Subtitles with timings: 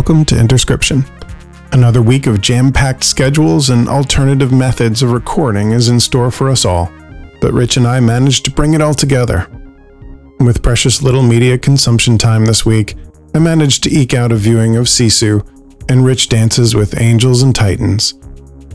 [0.00, 1.04] Welcome to Interscription.
[1.72, 6.48] Another week of jam packed schedules and alternative methods of recording is in store for
[6.48, 6.90] us all,
[7.42, 9.46] but Rich and I managed to bring it all together.
[10.38, 12.94] With precious little media consumption time this week,
[13.34, 15.46] I managed to eke out a viewing of Sisu
[15.90, 18.14] and Rich dances with angels and titans.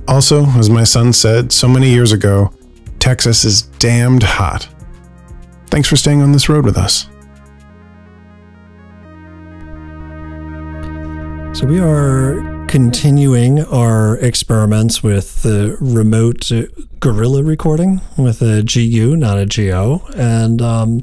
[0.08, 2.54] Also, as my son said so many years ago,
[3.00, 4.68] Texas is damned hot.
[5.72, 7.10] Thanks for staying on this road with us.
[11.56, 16.52] So we are continuing our experiments with the remote
[17.00, 21.00] guerrilla recording with a GU, not a GO, and um,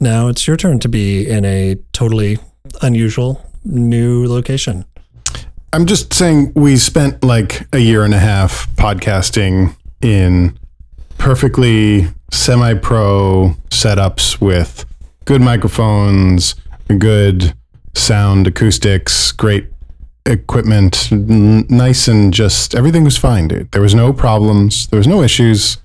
[0.00, 2.38] now it's your turn to be in a totally
[2.80, 4.86] unusual new location.
[5.74, 10.58] I'm just saying we spent like a year and a half podcasting in
[11.18, 14.86] perfectly semi pro setups with
[15.26, 16.54] good microphones,
[16.98, 17.52] good
[17.94, 19.66] sound acoustics, great
[20.26, 23.70] equipment, n- nice and just everything was fine, dude.
[23.72, 25.78] There was no problems, there was no issues.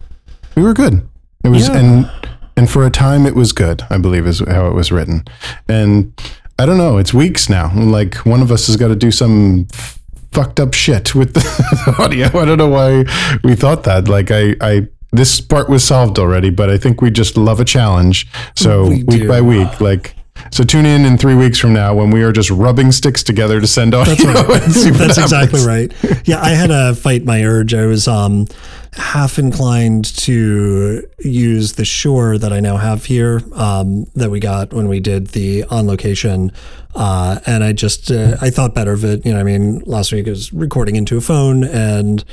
[0.55, 1.07] We were good.
[1.43, 1.77] It was Yeah.
[1.77, 2.11] and
[2.57, 5.23] and for a time it was good, I believe is how it was written.
[5.67, 6.13] And
[6.57, 7.71] I don't know, it's weeks now.
[7.75, 9.99] Like one of us has got to do some f-
[10.31, 12.27] fucked up shit with the audio.
[12.27, 13.03] I don't know why
[13.43, 14.07] we thought that.
[14.07, 17.65] Like I I this part was solved already, but I think we just love a
[17.65, 18.27] challenge.
[18.55, 19.27] So We week do.
[19.27, 20.15] by week, like
[20.55, 23.59] so tune in in three weeks from now when we are just rubbing sticks together
[23.59, 24.13] to send audio.
[24.53, 25.91] and see what That's exactly right.
[26.25, 27.73] Yeah, I had to fight my urge.
[27.73, 28.47] I was um,
[28.93, 34.73] half inclined to use the Shure that I now have here um, that we got
[34.73, 36.53] when we did the on location.
[36.95, 39.25] Uh, and I just uh, I thought better of it.
[39.25, 42.23] You know, I mean, last week I was recording into a phone, and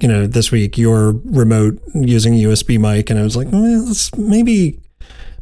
[0.00, 4.16] you know, this week you're remote using USB mic, and I was like, eh, let's
[4.16, 4.80] maybe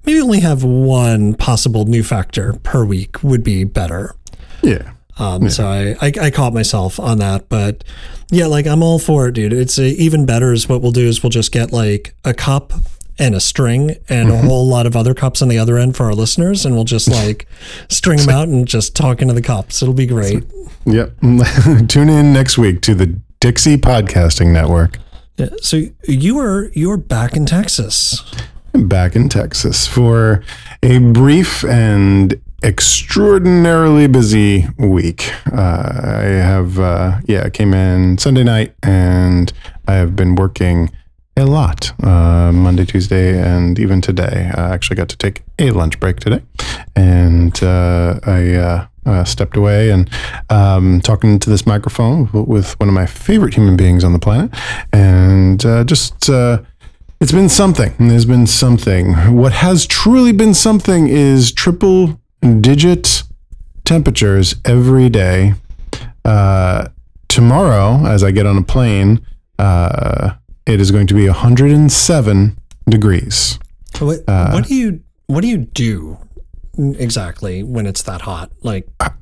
[0.06, 4.14] maybe only have one possible new factor per week would be better.
[4.62, 4.92] Yeah.
[5.18, 7.84] Um, So I, I I caught myself on that, but
[8.30, 9.52] yeah, like I'm all for it, dude.
[9.52, 12.72] It's uh even better is what we'll do is we'll just get like a cup
[13.16, 16.06] and a string and a whole lot of other cups on the other end for
[16.06, 17.46] our listeners, and we'll just like
[17.88, 19.82] string them out and just talk into the cups.
[19.82, 20.42] It'll be great.
[20.84, 21.12] Yep.
[21.88, 23.06] Tune in next week to the
[23.38, 24.98] Dixie Podcasting Network.
[25.36, 25.50] Yeah.
[25.62, 28.20] So you were you were back in Texas.
[28.74, 30.42] Back in Texas for
[30.82, 35.32] a brief and extraordinarily busy week.
[35.52, 39.52] Uh, I have, uh, yeah, I came in Sunday night and
[39.86, 40.90] I have been working
[41.36, 44.50] a lot uh, Monday, Tuesday, and even today.
[44.54, 46.42] I actually got to take a lunch break today,
[46.96, 48.54] and uh, I.
[48.54, 50.08] Uh, uh, stepped away and
[50.48, 54.50] um, talking to this microphone with one of my favorite human beings on the planet,
[54.94, 56.30] and just
[57.20, 57.94] it's been something.
[57.98, 59.14] There's been something.
[59.34, 62.20] What has truly been something is triple
[62.60, 63.22] digit
[63.84, 65.54] temperatures every day.
[66.24, 66.88] Uh,
[67.28, 69.24] tomorrow, as I get on a plane,
[69.58, 70.34] uh,
[70.66, 72.58] it is going to be 107
[72.88, 73.58] degrees.
[73.98, 76.18] What, what do you what do you do
[76.76, 78.50] exactly when it's that hot?
[78.62, 79.12] Like I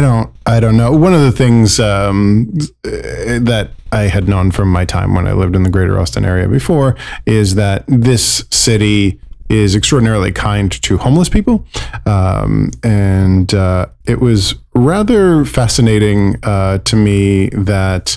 [0.00, 0.30] don't.
[0.46, 0.92] I don't know.
[0.92, 5.56] One of the things um, that I had known from my time when I lived
[5.56, 11.28] in the Greater Austin area before is that this city is extraordinarily kind to homeless
[11.28, 11.66] people,
[12.06, 18.16] um, and uh, it was rather fascinating uh, to me that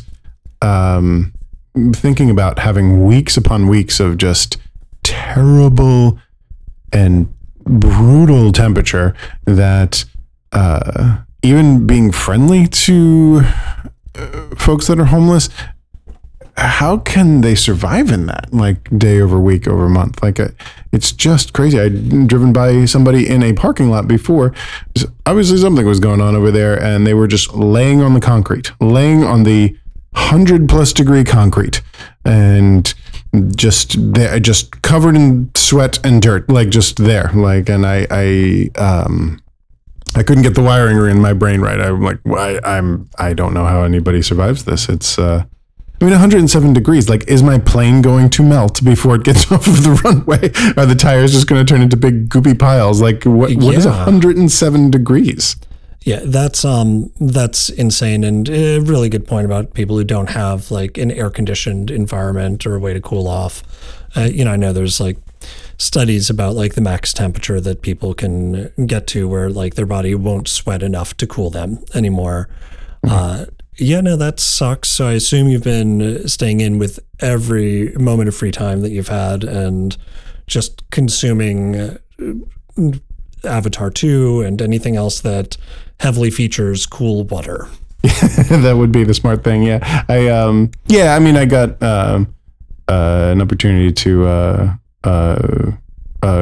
[0.61, 1.33] um,
[1.93, 4.57] thinking about having weeks upon weeks of just
[5.03, 6.19] terrible
[6.93, 7.33] and
[7.65, 9.13] brutal temperature
[9.45, 10.05] that
[10.51, 13.41] uh, even being friendly to
[14.15, 15.49] uh, folks that are homeless,
[16.57, 18.53] how can they survive in that?
[18.53, 20.23] Like day over week over month?
[20.23, 20.49] Like uh,
[20.91, 21.79] it's just crazy.
[21.79, 24.53] I'd driven by somebody in a parking lot before.
[25.25, 28.71] Obviously, something was going on over there, and they were just laying on the concrete,
[28.79, 29.77] laying on the
[30.15, 31.81] hundred plus degree concrete,
[32.23, 32.93] and
[33.55, 37.31] just they just covered in sweat and dirt, like just there.
[37.33, 39.41] Like, and I, I, um,
[40.15, 41.79] I couldn't get the wiring in my brain right.
[41.79, 42.59] I'm like, why?
[42.63, 44.87] I'm, I don't know how anybody survives this.
[44.89, 45.43] It's, uh,
[46.01, 47.09] I mean, 107 degrees.
[47.09, 50.51] Like, is my plane going to melt before it gets off of the runway?
[50.77, 53.01] Are the tires just going to turn into big goopy piles?
[53.01, 53.51] Like, what?
[53.55, 53.91] What is Yeah.
[54.05, 55.55] 107 degrees?
[56.01, 60.69] Yeah, that's um that's insane and a really good point about people who don't have
[60.69, 63.63] like an air conditioned environment or a way to cool off.
[64.15, 65.17] Uh, you know, I know there's like
[65.77, 70.15] studies about like the max temperature that people can get to where like their body
[70.15, 72.49] won't sweat enough to cool them anymore.
[73.07, 73.45] Uh,
[73.77, 74.89] yeah, no, that sucks.
[74.89, 79.09] So I assume you've been staying in with every moment of free time that you've
[79.09, 79.95] had and
[80.47, 81.97] just consuming uh,
[83.43, 85.57] Avatar 2 and anything else that
[85.99, 87.67] heavily features cool water.
[88.03, 89.63] that would be the smart thing.
[89.63, 90.05] Yeah.
[90.07, 92.33] I um yeah, I mean I got um
[92.87, 94.75] uh, an opportunity to uh uh uh,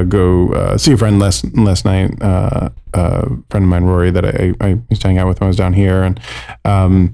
[0.04, 2.22] go uh, see a friend last last night.
[2.22, 5.48] Uh, a friend of mine, Rory, that I, I used to hang out with when
[5.48, 6.20] I was down here, and
[6.64, 7.14] um,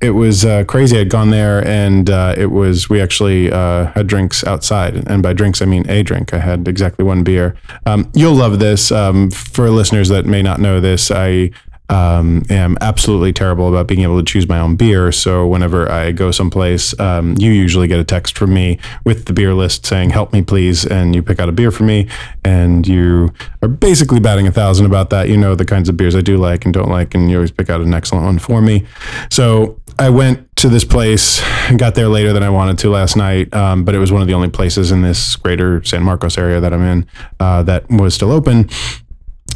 [0.00, 0.98] it was uh, crazy.
[0.98, 5.32] I'd gone there, and uh, it was we actually uh, had drinks outside, and by
[5.32, 6.32] drinks I mean a drink.
[6.32, 7.56] I had exactly one beer.
[7.84, 8.92] Um, you'll love this.
[8.92, 11.50] Um, for listeners that may not know this, I
[11.88, 15.10] um, am absolutely terrible about being able to choose my own beer.
[15.10, 19.32] So whenever I go someplace, um, you usually get a text from me with the
[19.32, 22.08] beer list saying, "Help me, please," and you pick out a beer for me,
[22.44, 23.32] and you
[23.62, 25.28] are basically batting a thousand about that.
[25.28, 27.50] You know the kinds of beers I do like and don't like, and you always
[27.50, 28.86] pick out an excellent one for me.
[29.30, 33.16] So I went to this place and got there later than I wanted to last
[33.16, 36.38] night, um, but it was one of the only places in this greater San Marcos
[36.38, 37.06] area that I'm in
[37.40, 38.68] uh, that was still open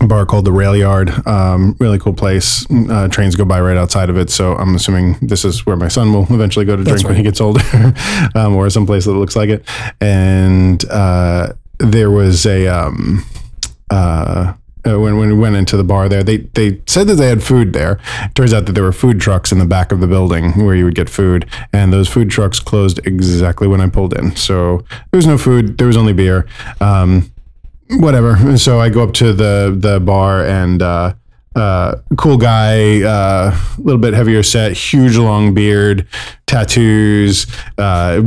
[0.00, 1.26] bar called the Rail Yard.
[1.26, 2.66] Um, really cool place.
[2.70, 5.88] Uh, trains go by right outside of it, so I'm assuming this is where my
[5.88, 7.62] son will eventually go to drink when he gets older,
[8.34, 9.64] um, or someplace that looks like it.
[10.00, 13.24] And uh, there was a um,
[13.90, 14.54] uh,
[14.84, 17.42] uh, when when we went into the bar there, they they said that they had
[17.42, 18.00] food there.
[18.22, 20.74] It turns out that there were food trucks in the back of the building where
[20.74, 24.34] you would get food, and those food trucks closed exactly when I pulled in.
[24.34, 24.78] So
[25.10, 25.78] there was no food.
[25.78, 26.46] There was only beer.
[26.80, 27.30] Um,
[27.98, 28.56] whatever.
[28.58, 31.14] So I go up to the the bar and uh,
[31.54, 36.06] uh, cool guy, a uh, little bit heavier set, huge long beard,
[36.46, 37.46] tattoos,
[37.78, 38.22] uh,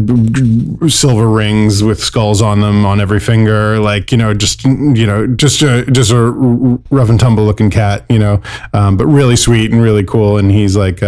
[0.88, 5.26] silver rings with skulls on them on every finger, like you know, just you know,
[5.28, 8.42] just a just a rough and tumble looking cat, you know,
[8.74, 10.38] um, but really sweet and really cool.
[10.38, 11.02] And he's like.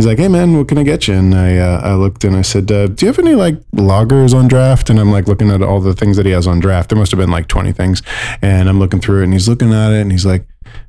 [0.00, 2.34] He's like, "Hey man, what can I get you?" And I uh, I looked and
[2.34, 5.50] I said, uh, "Do you have any like lagers on draft?" And I'm like looking
[5.50, 6.88] at all the things that he has on draft.
[6.88, 8.02] There must have been like 20 things,
[8.40, 10.46] and I'm looking through it, and he's looking at it, and he's like,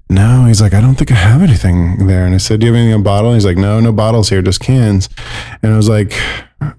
[0.09, 2.71] "No," he's like, "I don't think I have anything there." And I said, "Do you
[2.71, 5.09] have anything on bottle?" And he's like, "No, no bottles here, just cans."
[5.61, 6.13] And I was like.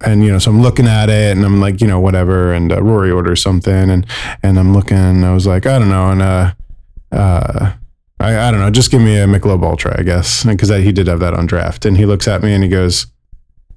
[0.03, 2.55] And you know, so I'm looking at it, and I'm like, you know, whatever.
[2.55, 4.07] And uh, Rory orders something, and
[4.41, 6.53] and I'm looking, and I was like, I don't know, and uh,
[7.11, 7.73] uh,
[8.23, 8.71] I, I don't know.
[8.71, 11.85] Just give me a Michelob Ultra, I guess, because he did have that on draft.
[11.85, 13.07] And he looks at me and he goes,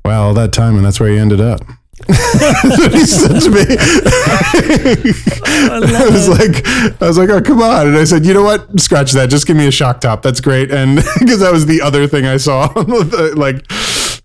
[0.04, 1.62] "Well, that time, and that's where he ended up."
[2.08, 3.66] that's what he said to me.
[5.48, 6.68] I, I was like,
[7.02, 8.80] I was like, oh come on, and I said, you know what?
[8.80, 9.30] Scratch that.
[9.30, 10.22] Just give me a shock top.
[10.22, 10.72] That's great.
[10.72, 12.72] And because that was the other thing I saw,
[13.36, 13.66] like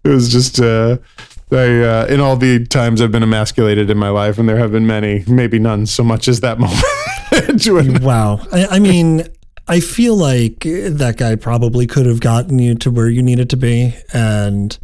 [0.05, 0.61] it was just.
[0.61, 0.99] Uh,
[1.53, 4.71] I, uh, in all the times I've been emasculated in my life, and there have
[4.71, 8.05] been many, maybe none so much as that moment.
[8.05, 8.41] wow.
[8.53, 9.27] I, I mean,
[9.71, 13.57] I feel like that guy probably could have gotten you to where you needed to
[13.57, 13.95] be.
[14.13, 14.77] And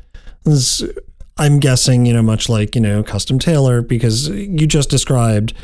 [1.39, 5.55] I'm guessing, you know, much like, you know, Custom Tailor, because you just described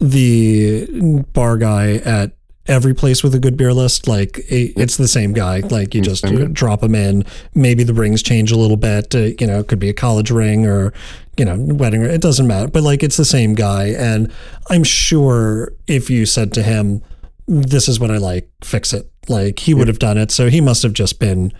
[0.00, 2.32] the bar guy at
[2.66, 4.08] every place with a good beer list.
[4.08, 5.60] Like it's the same guy.
[5.60, 7.24] Like you just drop him in.
[7.54, 9.14] Maybe the rings change a little bit.
[9.14, 10.92] Uh, you know, it could be a college ring or,
[11.36, 12.10] you know, wedding ring.
[12.10, 12.66] It doesn't matter.
[12.66, 13.90] But like it's the same guy.
[13.90, 14.32] And
[14.70, 17.00] I'm sure if you said to him,
[17.46, 19.10] this is what I like, fix it.
[19.28, 20.30] Like he would have done it.
[20.30, 21.52] So he must have just been,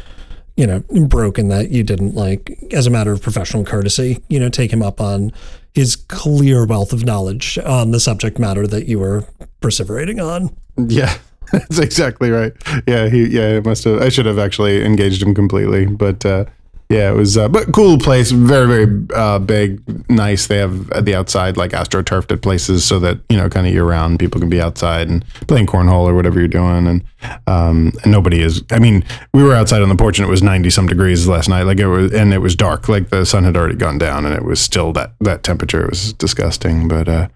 [0.56, 4.49] you know, broken that you didn't like, as a matter of professional courtesy, you know,
[4.49, 5.32] take him up on
[5.75, 9.25] his clear wealth of knowledge on the subject matter that you were
[9.61, 10.55] perseverating on.
[10.88, 11.17] Yeah.
[11.53, 12.53] That's exactly right.
[12.86, 16.46] Yeah, he yeah, it must have I should have actually engaged him completely, but uh
[16.93, 19.81] yeah, it was, uh, but cool place, very very uh, big,
[20.11, 20.46] nice.
[20.46, 23.72] They have at the outside like astroturfed at places so that you know kind of
[23.72, 27.05] year round people can be outside and playing cornhole or whatever you're doing, and
[27.46, 28.63] um, and nobody is.
[28.70, 31.49] I mean, we were outside on the porch and it was ninety some degrees last
[31.49, 34.27] night, like it was, and it was dark, like the sun had already gone down,
[34.27, 35.84] and it was still that that temperature.
[35.84, 37.08] It was disgusting, but.
[37.08, 37.29] uh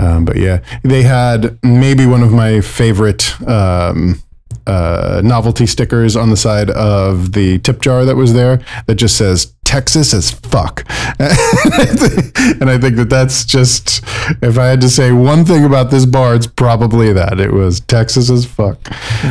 [0.00, 4.22] um, but yeah, they had maybe one of my favorite um,
[4.66, 9.16] uh, novelty stickers on the side of the tip jar that was there that just
[9.16, 10.84] says Texas as fuck.
[11.18, 14.02] and I think that that's just,
[14.42, 17.38] if I had to say one thing about this bar, it's probably that.
[17.38, 18.78] It was Texas as fuck.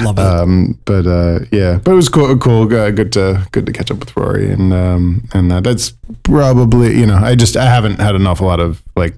[0.04, 0.22] Love it.
[0.22, 3.90] Um, but uh, yeah, but it was cool, cool, uh, good to good to catch
[3.90, 8.00] up with Rory, and um, and uh, that's probably you know I just I haven't
[8.00, 9.16] had an awful lot of like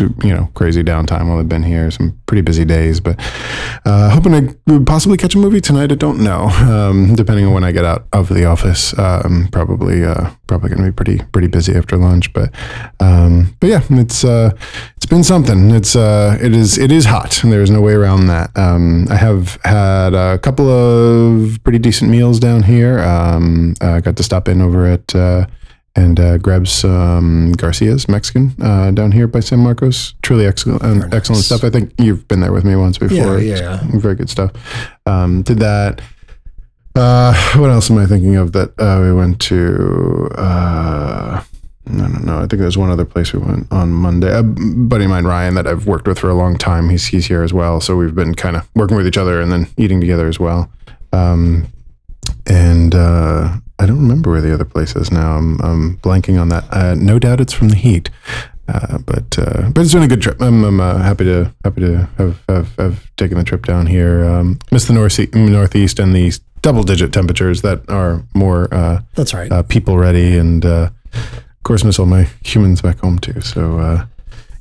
[0.00, 1.90] you know crazy downtime while I've been here.
[1.90, 3.18] Some pretty busy days, but
[3.84, 5.92] uh, hoping to possibly catch a movie tonight.
[5.92, 8.96] I don't know, um, depending on when I get out of the office.
[8.98, 12.52] Um, probably uh, probably going to be pretty pretty busy after lunch, but
[13.00, 14.50] um, but yeah, it's uh,
[14.96, 15.70] it's been something.
[15.70, 18.56] It's uh, it is it is hot, and there is no way around that.
[18.56, 23.00] Um, I have had a couple of pretty decent meals down here.
[23.00, 25.14] Um, I got to stop in over at.
[25.94, 30.14] And uh, grab some Garcia's Mexican uh, down here by San Marcos.
[30.22, 31.64] Truly excellent, um, Very excellent stuff.
[31.64, 33.38] I think you've been there with me once before.
[33.38, 33.80] Yeah, It's yeah.
[33.98, 34.52] very good stuff.
[35.04, 36.00] Um, did that.
[36.94, 40.30] Uh, what else am I thinking of that uh, we went to?
[40.34, 41.42] Uh,
[41.86, 42.36] no, no, no.
[42.38, 44.32] I think there's one other place we went on Monday.
[44.34, 46.88] A buddy of mine, Ryan, that I've worked with for a long time.
[46.88, 47.80] He's he's here as well.
[47.80, 50.70] So we've been kind of working with each other and then eating together as well.
[51.12, 51.66] Um,
[52.46, 55.36] and uh, I don't remember where the other place is now.
[55.36, 56.64] I'm, I'm blanking on that.
[56.72, 58.10] Uh, no doubt it's from the heat.
[58.68, 60.40] Uh, but uh, but it's been a good trip.
[60.40, 64.24] I'm, I'm uh, happy to happy to have, have, have taken the trip down here.
[64.24, 66.32] Um, miss the north northeast and the
[66.62, 69.50] double digit temperatures that are more uh, That's right.
[69.50, 73.40] uh, people ready, and uh, of course miss all my humans back home too.
[73.40, 74.06] So uh,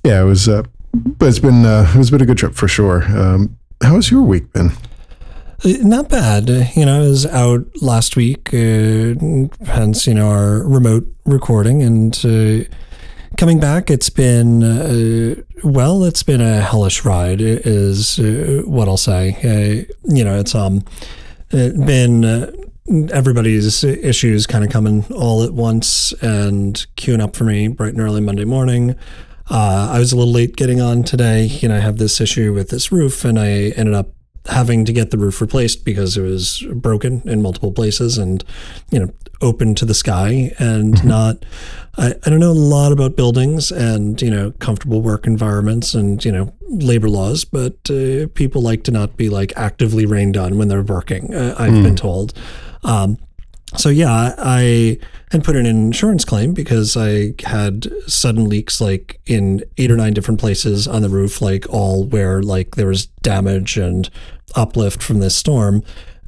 [0.03, 0.49] yeah, it was.
[0.49, 3.03] Uh, but it's been uh, it's been a good trip for sure.
[3.17, 4.71] Um, how has your week been?
[5.63, 6.49] Uh, Not bad.
[6.75, 9.13] You know, I was out last week, uh,
[9.65, 12.67] hence, you know, our remote recording and uh,
[13.37, 13.91] coming back.
[13.91, 19.35] It's been, uh, well, it's been a hellish ride, is uh, what I'll say.
[19.43, 20.83] Uh, you know, it's um,
[21.51, 22.55] it been
[23.11, 28.01] everybody's issues kind of coming all at once and queuing up for me bright and
[28.01, 28.95] early Monday morning.
[29.49, 31.43] Uh, I was a little late getting on today.
[31.43, 34.15] You know, I have this issue with this roof, and I ended up
[34.47, 38.43] having to get the roof replaced because it was broken in multiple places and,
[38.89, 41.37] you know, open to the sky and not.
[41.97, 46.23] I, I don't know a lot about buildings and, you know, comfortable work environments and,
[46.23, 50.57] you know, labor laws, but uh, people like to not be like actively rained on
[50.57, 52.33] when they're working, uh, I've been told.
[52.83, 53.17] Um,
[53.77, 54.99] so yeah, I
[55.31, 59.97] had put in an insurance claim because I had sudden leaks like in eight or
[59.97, 64.09] nine different places on the roof, like all where like there was damage and
[64.55, 65.83] uplift from this storm.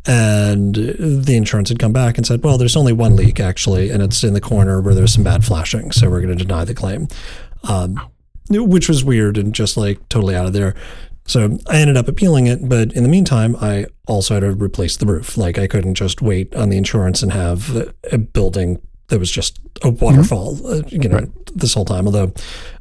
[0.06, 4.04] And the insurance had come back and said, well, there's only one leak actually, and
[4.04, 5.92] it's in the corner where there's some bad flashing.
[5.92, 7.08] So we're going to deny the claim.
[7.64, 8.00] Um,
[8.50, 10.76] which was weird and just like totally out of there.
[11.26, 14.98] So I ended up appealing it, but in the meantime, I also had to replace
[14.98, 15.38] the roof.
[15.38, 19.60] Like I couldn't just wait on the insurance and have a- building that was just
[19.84, 21.20] a waterfall, uh, you know,
[21.54, 22.08] this whole time.
[22.08, 22.34] Although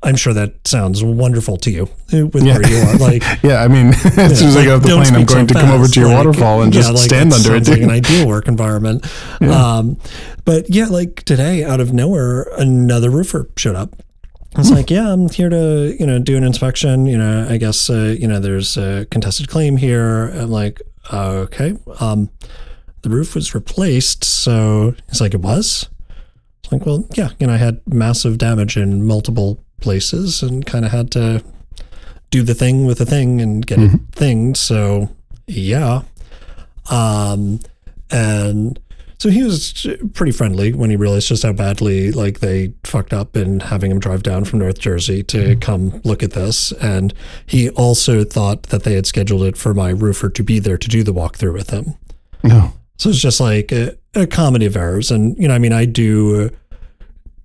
[0.02, 1.82] I'm sure that sounds wonderful to you
[2.12, 2.96] uh, with where you are.
[2.96, 5.46] Like Yeah, I mean, as soon as I get off the plane, I'm so going
[5.48, 7.68] to come over to your like, waterfall and yeah, just like, stand under it.
[7.68, 9.04] like an ideal work environment.
[9.42, 9.98] Um,
[10.44, 13.94] but yeah, like today, out of nowhere, another roofer showed up.
[14.58, 17.06] It's like, yeah, I'm here to, you know, do an inspection.
[17.06, 20.28] You know, I guess, uh, you know, there's a contested claim here.
[20.28, 20.82] I'm like,
[21.12, 22.30] okay, um,
[23.00, 24.24] the roof was replaced.
[24.24, 25.88] So it's like, it was?
[26.62, 30.84] It's like, well, yeah, you know, I had massive damage in multiple places and kind
[30.84, 31.42] of had to
[32.30, 34.56] do the thing with the thing and get it thinged.
[34.56, 35.10] So
[35.46, 36.02] yeah.
[36.90, 37.60] Um,
[38.10, 38.78] and
[39.22, 43.36] so he was pretty friendly when he realized just how badly like they fucked up
[43.36, 45.60] in having him drive down from North Jersey to mm-hmm.
[45.60, 46.72] come look at this.
[46.72, 47.14] And
[47.46, 50.88] he also thought that they had scheduled it for my roofer to be there to
[50.88, 51.94] do the walkthrough with him.
[52.42, 52.72] No.
[52.96, 55.12] So it's just like a, a comedy of errors.
[55.12, 56.50] And, you know, I mean, I do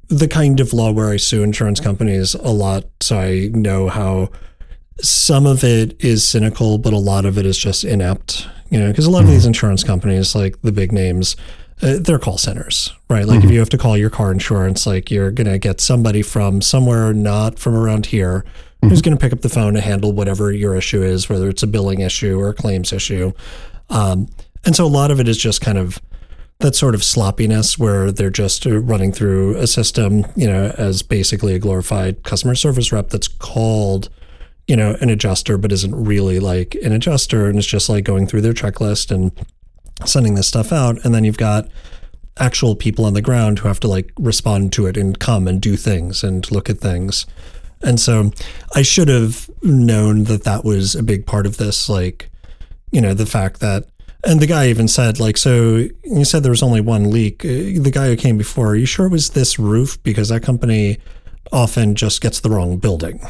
[0.08, 2.86] the kind of law where I sue insurance companies a lot.
[3.02, 4.32] So I know how
[5.00, 8.88] some of it is cynical, but a lot of it is just inept, you know,
[8.88, 9.34] because a lot of mm-hmm.
[9.34, 11.36] these insurance companies, like the big names,
[11.82, 13.26] uh, they're call centers, right?
[13.26, 16.22] Like if you have to call your car insurance, like you're going to get somebody
[16.22, 18.46] from somewhere not from around here
[18.82, 21.64] who's going to pick up the phone to handle whatever your issue is, whether it's
[21.64, 23.32] a billing issue or a claims issue.
[23.90, 24.28] Um,
[24.66, 26.00] and so a lot of it is just kind of
[26.60, 31.04] that sort of sloppiness where they're just uh, running through a system, you know, as
[31.04, 34.10] basically a glorified customer service rep that's called,
[34.68, 37.48] you know, an adjuster, but isn't really like an adjuster.
[37.48, 39.32] And it's just like going through their checklist and
[40.06, 41.04] sending this stuff out.
[41.04, 41.68] And then you've got
[42.38, 45.62] actual people on the ground who have to like respond to it and come and
[45.62, 47.26] do things and look at things.
[47.82, 48.32] And so
[48.76, 51.90] I should have known that that was a big part of this.
[51.90, 52.30] Like,
[52.92, 53.86] you know, the fact that,
[54.24, 57.46] and the guy even said, like, so you said there was only one leak.
[57.46, 60.02] Uh, The guy who came before, are you sure it was this roof?
[60.04, 60.98] Because that company
[61.52, 63.26] often just gets the wrong building.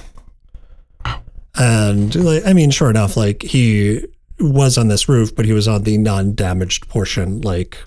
[1.55, 4.05] And like, I mean, sure enough, like he
[4.39, 7.77] was on this roof, but he was on the non-damaged portion, like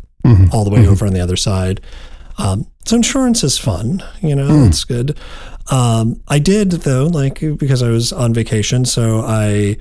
[0.52, 1.80] all the way over on the other side.
[2.38, 5.18] Um, so insurance is fun, you know, it's good.
[5.70, 9.76] Um, I did though, like because I was on vacation, so I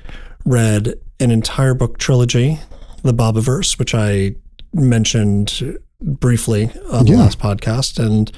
[0.45, 2.59] read an entire book trilogy,
[3.03, 4.35] the Bobiverse, which I
[4.73, 8.31] mentioned briefly on the last podcast, and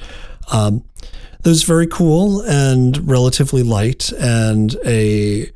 [0.50, 0.84] um,
[1.42, 5.50] that was very cool and relatively light and a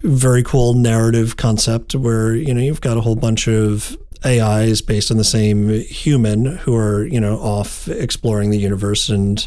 [0.00, 5.10] very cool narrative concept where you know you've got a whole bunch of AIs based
[5.10, 9.46] on the same human who are, you know, off exploring the universe and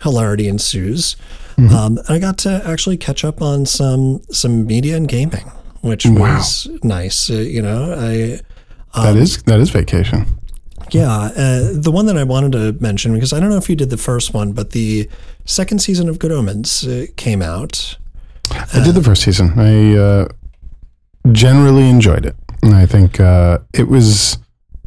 [0.00, 1.16] hilarity ensues.
[1.58, 5.44] Um, and I got to actually catch up on some some media and gaming,
[5.82, 7.30] which was nice.
[7.30, 8.40] Uh, you know, I
[9.02, 10.26] that is that is vacation.
[10.90, 13.76] yeah, uh, the one that I wanted to mention because I don't know if you
[13.76, 15.08] did the first one, but the
[15.44, 17.96] second season of Good Omens uh, came out.
[18.50, 19.58] I did the first season.
[19.58, 20.28] I uh,
[21.32, 22.36] generally enjoyed it.
[22.62, 24.38] And I think uh, it was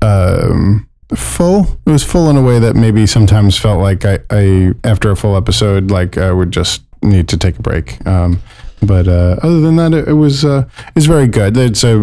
[0.01, 1.79] um, full.
[1.85, 5.15] It was full in a way that maybe sometimes felt like I, I after a
[5.15, 8.05] full episode, like I would just need to take a break.
[8.07, 8.41] Um,
[8.81, 11.57] but uh, other than that, it, it was uh, it's very good.
[11.57, 11.95] It's a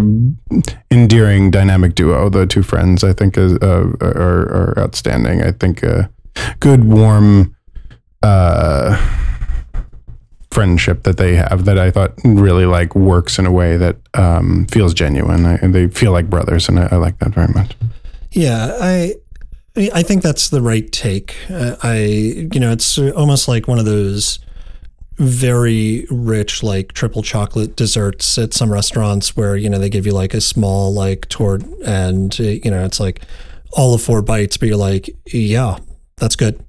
[0.90, 2.28] endearing dynamic duo.
[2.28, 5.42] The two friends, I think, is, uh, are, are outstanding.
[5.42, 6.10] I think a
[6.60, 7.56] good, warm.
[8.22, 8.96] Uh,
[10.52, 14.66] friendship that they have that I thought really like works in a way that um,
[14.66, 15.46] feels genuine.
[15.46, 17.74] I, they feel like brothers, and I, I like that very much.
[18.30, 19.14] Yeah, I
[19.76, 21.34] I think that's the right take.
[21.50, 21.96] Uh, I
[22.52, 24.38] you know, it's almost like one of those
[25.16, 30.12] very rich like triple chocolate desserts at some restaurants where you know they give you
[30.12, 33.20] like a small like torte and uh, you know it's like
[33.72, 35.76] all of four bites but you're like yeah
[36.16, 36.64] that's good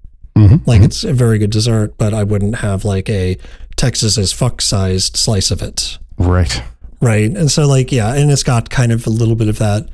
[0.65, 3.37] like it's a very good dessert but i wouldn't have like a
[3.83, 5.97] texas as fuck sized slice of it.
[6.17, 6.63] Right.
[7.01, 7.29] right?
[7.29, 9.89] And so like yeah and it's got kind of a little bit of that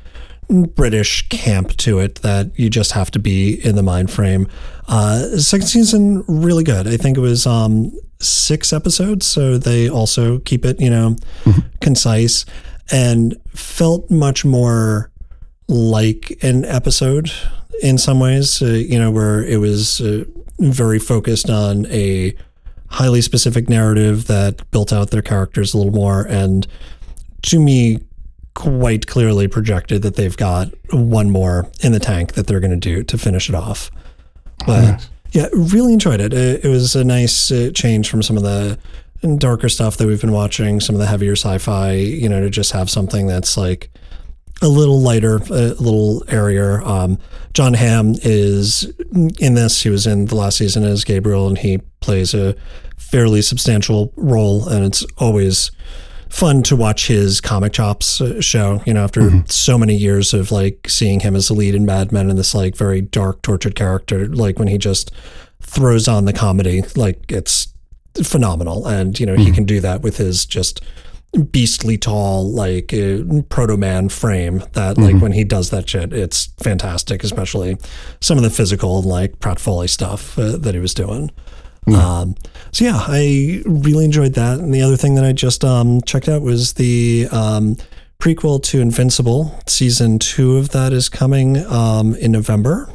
[0.74, 4.46] british camp to it that you just have to be in the mind frame.
[4.86, 6.86] Uh second season really good.
[6.86, 11.16] I think it was um six episodes so they also keep it you know
[11.80, 12.44] concise
[12.92, 15.10] and felt much more
[15.68, 17.30] like an episode
[17.82, 20.24] in some ways, uh, you know, where it was uh,
[20.58, 22.34] very focused on a
[22.90, 26.66] highly specific narrative that built out their characters a little more and
[27.42, 27.98] to me
[28.54, 32.76] quite clearly projected that they've got one more in the tank that they're going to
[32.76, 33.90] do to finish it off.
[34.66, 36.34] But yeah, really enjoyed it.
[36.34, 38.78] It, it was a nice uh, change from some of the
[39.38, 42.72] darker stuff that we've been watching, some of the heavier sci-fi, you know, to just
[42.72, 43.90] have something that's like
[44.62, 46.82] a little lighter, a little airier.
[46.82, 47.18] Um,
[47.54, 48.92] Jon Hamm is
[49.38, 49.82] in this.
[49.82, 52.54] He was in the last season as Gabriel, and he plays a
[52.96, 54.68] fairly substantial role.
[54.68, 55.70] And it's always
[56.28, 58.82] fun to watch his comic chops uh, show.
[58.86, 62.12] You know, after so many years of like seeing him as the lead in Mad
[62.12, 65.10] Men and this like very dark, tortured character, like when he just
[65.62, 67.72] throws on the comedy, like it's
[68.22, 68.86] phenomenal.
[68.86, 70.82] And you know, he can do that with his just
[71.52, 76.46] beastly tall like uh, proto man frame that like when he does that shit it's
[76.60, 77.76] fantastic especially
[78.20, 81.30] some of the physical like pratfalli stuff uh, that he was doing.
[81.86, 82.36] Um,
[82.72, 84.58] so yeah i really enjoyed that.
[84.58, 87.76] And the other thing that i just um, checked out was the um,
[88.20, 89.58] prequel to invincible.
[89.66, 92.88] Season two of that is coming um, in november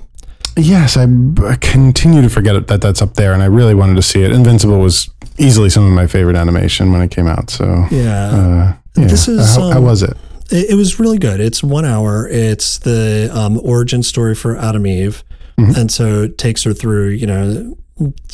[0.57, 1.03] Yes, I,
[1.45, 4.23] I continue to forget it, that that's up there, and I really wanted to see
[4.23, 4.31] it.
[4.31, 7.49] Invincible was easily some of my favorite animation when it came out.
[7.49, 9.07] So yeah uh, yeah.
[9.07, 10.15] This is, how, how um, was it?
[10.51, 11.41] It, it was really good.
[11.41, 12.27] It's one hour.
[12.29, 15.23] It's the um, origin story for Atom Eve,
[15.57, 17.77] and so it takes her through, you know,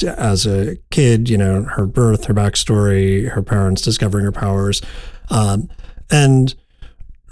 [0.08, 4.82] as a kid, you know, her birth, her backstory, her parents discovering her powers,
[5.30, 5.70] um,
[6.10, 6.56] and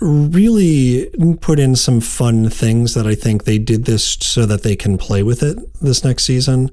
[0.01, 1.09] really
[1.41, 4.97] put in some fun things that I think they did this so that they can
[4.97, 6.71] play with it this next season.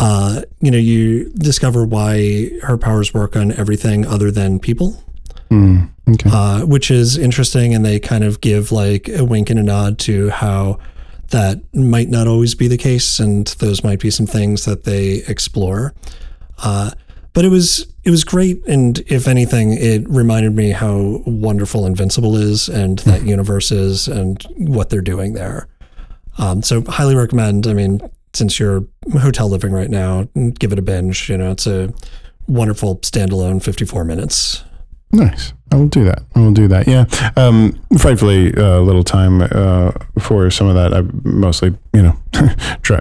[0.00, 5.02] Uh, you know, you discover why her powers work on everything other than people
[5.50, 6.30] Okay.
[6.32, 7.74] uh, which is interesting.
[7.74, 10.78] And they kind of give like a wink and a nod to how
[11.30, 15.22] that might not always be the case, and those might be some things that they
[15.26, 15.94] explore.
[16.58, 16.90] Uh,
[17.32, 22.36] but it was it was great, and if anything, it reminded me how wonderful Invincible
[22.36, 25.68] is, and that universe is, and what they're doing there.
[26.38, 27.66] Um, so highly recommend.
[27.66, 28.00] I mean,
[28.32, 31.28] since you're hotel living right now, give it a binge.
[31.28, 31.92] You know, it's a
[32.48, 34.64] wonderful standalone 54 minutes.
[35.12, 35.52] Nice.
[35.70, 36.22] I will do that.
[36.34, 36.88] I will do that.
[36.88, 37.04] Yeah.
[37.36, 40.94] Um, frightfully uh, little time uh, for some of that.
[40.94, 42.16] I mostly, you know,
[42.82, 43.00] try,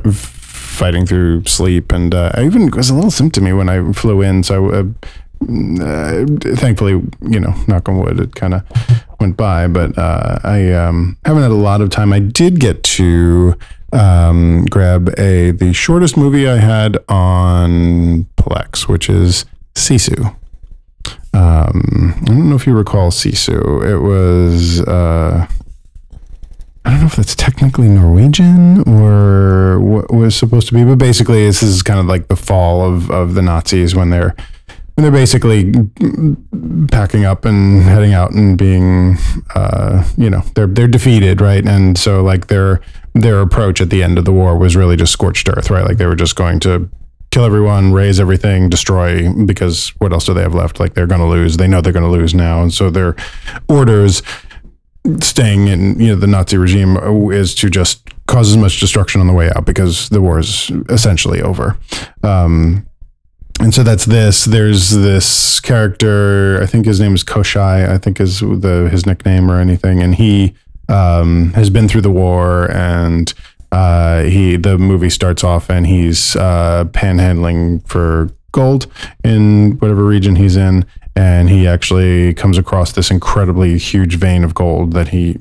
[0.82, 4.42] fighting through sleep, and uh, I even was a little symptomy when I flew in.
[4.42, 4.84] So, uh,
[5.80, 8.64] uh, thankfully, you know, knock on wood, it kind of
[9.20, 9.68] went by.
[9.68, 12.12] But uh, I um, haven't had a lot of time.
[12.12, 13.56] I did get to
[13.94, 20.36] um, grab a the shortest movie I had on Plex, which is Sisu.
[21.36, 23.86] Um, I don't know if you recall Sisu.
[23.86, 25.46] It was uh,
[26.84, 31.46] I don't know if that's technically Norwegian or what was supposed to be, but basically
[31.46, 34.36] this is kind of like the fall of, of the Nazis when they're
[34.98, 35.72] And they're basically
[36.92, 39.18] packing up and heading out and being,
[39.56, 41.66] uh, you know, they're they're defeated, right?
[41.66, 42.82] And so like their
[43.14, 45.86] their approach at the end of the war was really just scorched earth, right?
[45.86, 46.90] Like they were just going to
[47.32, 50.80] kill everyone, raze everything, destroy, because what else do they have left?
[50.80, 51.56] Like they're going to lose.
[51.56, 53.16] They know they're going to lose now, and so their
[53.70, 54.22] orders
[55.20, 56.98] staying in you know the Nazi regime
[57.32, 60.72] is to just cause as much destruction on the way out because the war is
[60.90, 61.78] essentially over.
[62.24, 62.88] Um,
[63.60, 64.46] and so that's this.
[64.46, 66.62] There's this character.
[66.62, 67.88] I think his name is Koschei.
[67.88, 70.02] I think is the his nickname or anything.
[70.02, 70.56] And he
[70.90, 73.34] um, has been through the war, and
[73.72, 78.88] uh, he the movie starts off, and he's uh, panhandling for gold
[79.24, 80.86] in whatever region he's in.
[81.16, 85.36] And he actually comes across this incredibly huge vein of gold that he,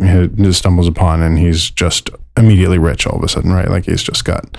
[0.53, 3.69] stumbles upon, and he's just immediately rich all of a sudden, right?
[3.69, 4.57] Like he's just got,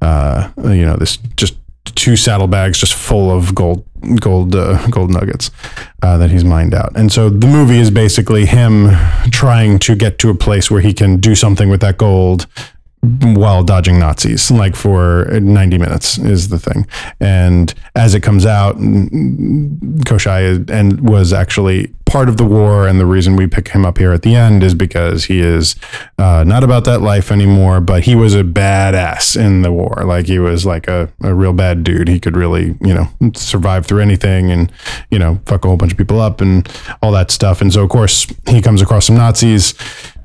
[0.00, 3.84] uh, you know, this just two saddlebags just full of gold
[4.20, 5.50] gold uh, gold nuggets
[6.02, 8.88] uh, that he's mined out and so the movie is basically him
[9.30, 12.46] trying to get to a place where he can do something with that gold
[13.02, 16.86] while dodging Nazis, like for 90 minutes is the thing.
[17.18, 22.86] And as it comes out, Koschei and was actually part of the war.
[22.88, 25.76] And the reason we pick him up here at the end is because he is
[26.18, 30.02] uh, not about that life anymore, but he was a badass in the war.
[30.04, 32.08] Like he was like a, a real bad dude.
[32.08, 34.70] He could really, you know, survive through anything and,
[35.10, 36.68] you know, fuck a whole bunch of people up and
[37.00, 37.60] all that stuff.
[37.60, 39.74] And so, of course, he comes across some Nazis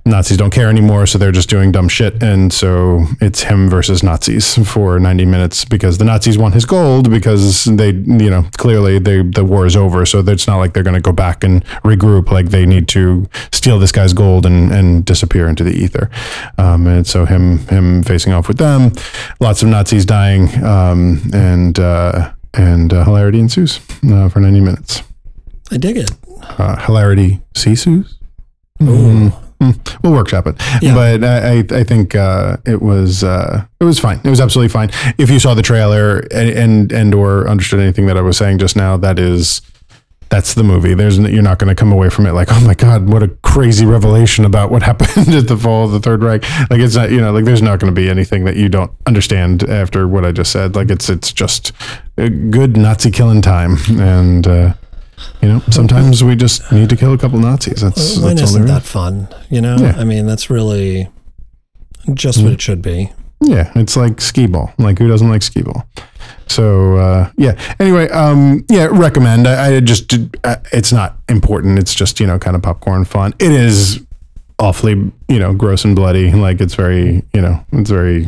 [0.08, 2.22] Nazis don't care anymore, so they're just doing dumb shit.
[2.22, 7.10] And so it's him versus Nazis for 90 minutes because the Nazis want his gold
[7.10, 10.06] because they, you know, clearly they, the war is over.
[10.06, 12.30] So it's not like they're going to go back and regroup.
[12.30, 16.12] Like they need to steal this guy's gold and, and disappear into the ether.
[16.60, 18.91] Um, and so him, him facing off with them,
[19.39, 25.02] lots of Nazis dying, um, and, uh, and uh, hilarity ensues uh, for 90 minutes.
[25.72, 26.12] I dig it.
[26.60, 28.20] Uh, hilarity ceases.
[28.84, 28.86] Ooh.
[28.86, 30.94] Mm, we'll workshop it, Yeah.
[30.94, 34.20] but I, I think uh, it was uh, it was fine.
[34.24, 34.89] It was absolutely fine.
[35.18, 38.58] If you saw the trailer and, and and or understood anything that I was saying
[38.60, 39.62] just now, that is
[40.30, 40.96] that's the movie.
[40.96, 43.28] There's you're not going to come away from it like, oh my god, what a
[43.44, 46.41] crazy revelation about what happened at the fall of the Third Reich.
[46.70, 48.91] Like it's not you know like there's not going to be anything that you don't
[49.06, 50.76] understand after what I just said.
[50.76, 51.72] Like it's it's just
[52.18, 54.46] a good Nazi killing time and.
[54.48, 54.74] Uh,
[55.41, 57.82] you know, sometimes we just need to kill a couple Nazis.
[57.82, 59.28] That's, when that's all isn't there that fun?
[59.49, 59.95] You know, Yeah.
[59.97, 61.10] I mean, that's really
[62.13, 63.12] just what it should be.
[63.41, 64.73] Yeah, it's like skee ball.
[64.78, 65.86] Like who doesn't like skee ball?
[66.47, 67.60] So uh, yeah.
[67.80, 69.47] Anyway, um, yeah, recommend.
[69.47, 71.80] I, I just did, uh, it's not important.
[71.80, 73.34] It's just you know kind of popcorn fun.
[73.39, 74.06] It is
[74.60, 76.32] awfully you know gross and bloody.
[76.32, 78.28] Like it's very you know it's very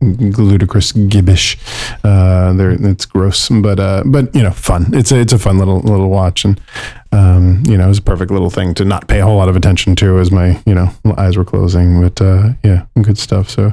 [0.00, 1.56] ludicrous gibbish.
[2.04, 4.94] Uh, there it's gross, but uh, but you know fun.
[4.94, 6.60] It's a it's a fun little little watch and.
[7.12, 9.48] Um, you know, it was a perfect little thing to not pay a whole lot
[9.48, 12.02] of attention to as my, you know, eyes were closing.
[12.02, 13.48] But uh, yeah, good stuff.
[13.48, 13.72] So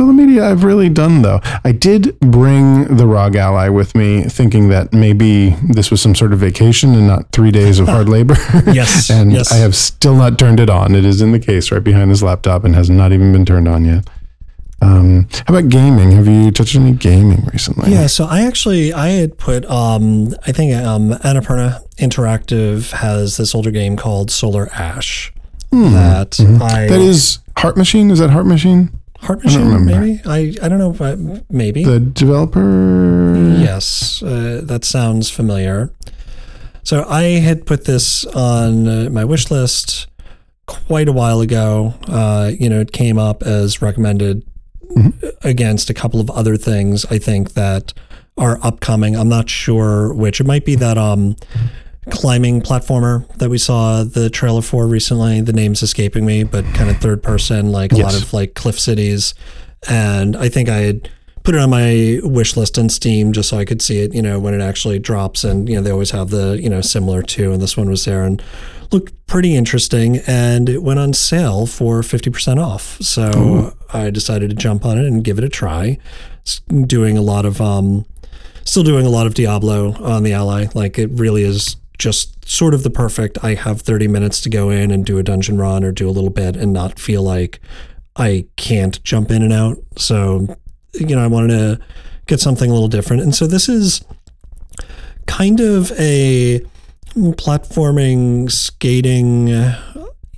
[0.00, 1.40] all the media I've really done, though.
[1.64, 6.32] I did bring the ROG Ally with me, thinking that maybe this was some sort
[6.32, 8.34] of vacation and not three days of hard labor.
[8.72, 9.52] Yes, and yes.
[9.52, 10.94] I have still not turned it on.
[10.94, 13.68] It is in the case right behind his laptop and has not even been turned
[13.68, 14.08] on yet.
[14.82, 16.10] Um, how about gaming?
[16.12, 17.92] Have you touched any gaming recently?
[17.92, 23.54] Yeah, so I actually I had put um I think um Annapurna Interactive has this
[23.54, 25.32] older game called Solar Ash
[25.70, 28.10] that I That is Heart Machine.
[28.10, 28.90] Is that Heart Machine?
[29.20, 31.16] Heart Machine maybe I I don't know but
[31.48, 33.54] maybe The developer.
[33.60, 35.90] yes uh, that sounds familiar.
[36.82, 40.08] So I had put this on uh, my wish list
[40.66, 41.94] quite a while ago.
[42.08, 44.42] Uh, you know, it came up as recommended
[45.42, 47.92] against a couple of other things I think that
[48.36, 49.16] are upcoming.
[49.16, 50.40] I'm not sure which.
[50.40, 51.36] It might be that um
[52.10, 55.40] climbing platformer that we saw the trailer for recently.
[55.40, 58.78] The name's escaping me, but kind of third person, like a lot of like cliff
[58.78, 59.34] cities.
[59.88, 61.08] And I think I had
[61.44, 64.22] put it on my wish list on Steam just so I could see it, you
[64.22, 65.44] know, when it actually drops.
[65.44, 68.04] And, you know, they always have the, you know, similar to, and this one was
[68.04, 68.42] there and
[68.92, 70.18] looked pretty interesting.
[70.26, 73.00] And it went on sale for 50% off.
[73.00, 75.98] So I decided to jump on it and give it a try.
[76.42, 78.04] It's doing a lot of, um,
[78.64, 80.66] still doing a lot of Diablo on the Ally.
[80.74, 83.38] Like it really is just sort of the perfect.
[83.44, 86.10] I have 30 minutes to go in and do a dungeon run or do a
[86.10, 87.60] little bit and not feel like
[88.16, 89.78] I can't jump in and out.
[89.96, 90.56] So,
[90.94, 91.80] you know, I wanted to
[92.26, 93.22] get something a little different.
[93.22, 94.04] And so this is
[95.26, 96.60] kind of a
[97.14, 99.48] platforming, skating,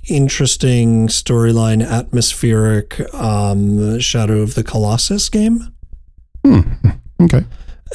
[0.07, 5.73] interesting storyline, atmospheric um, Shadow of the Colossus game.
[7.21, 7.45] Okay.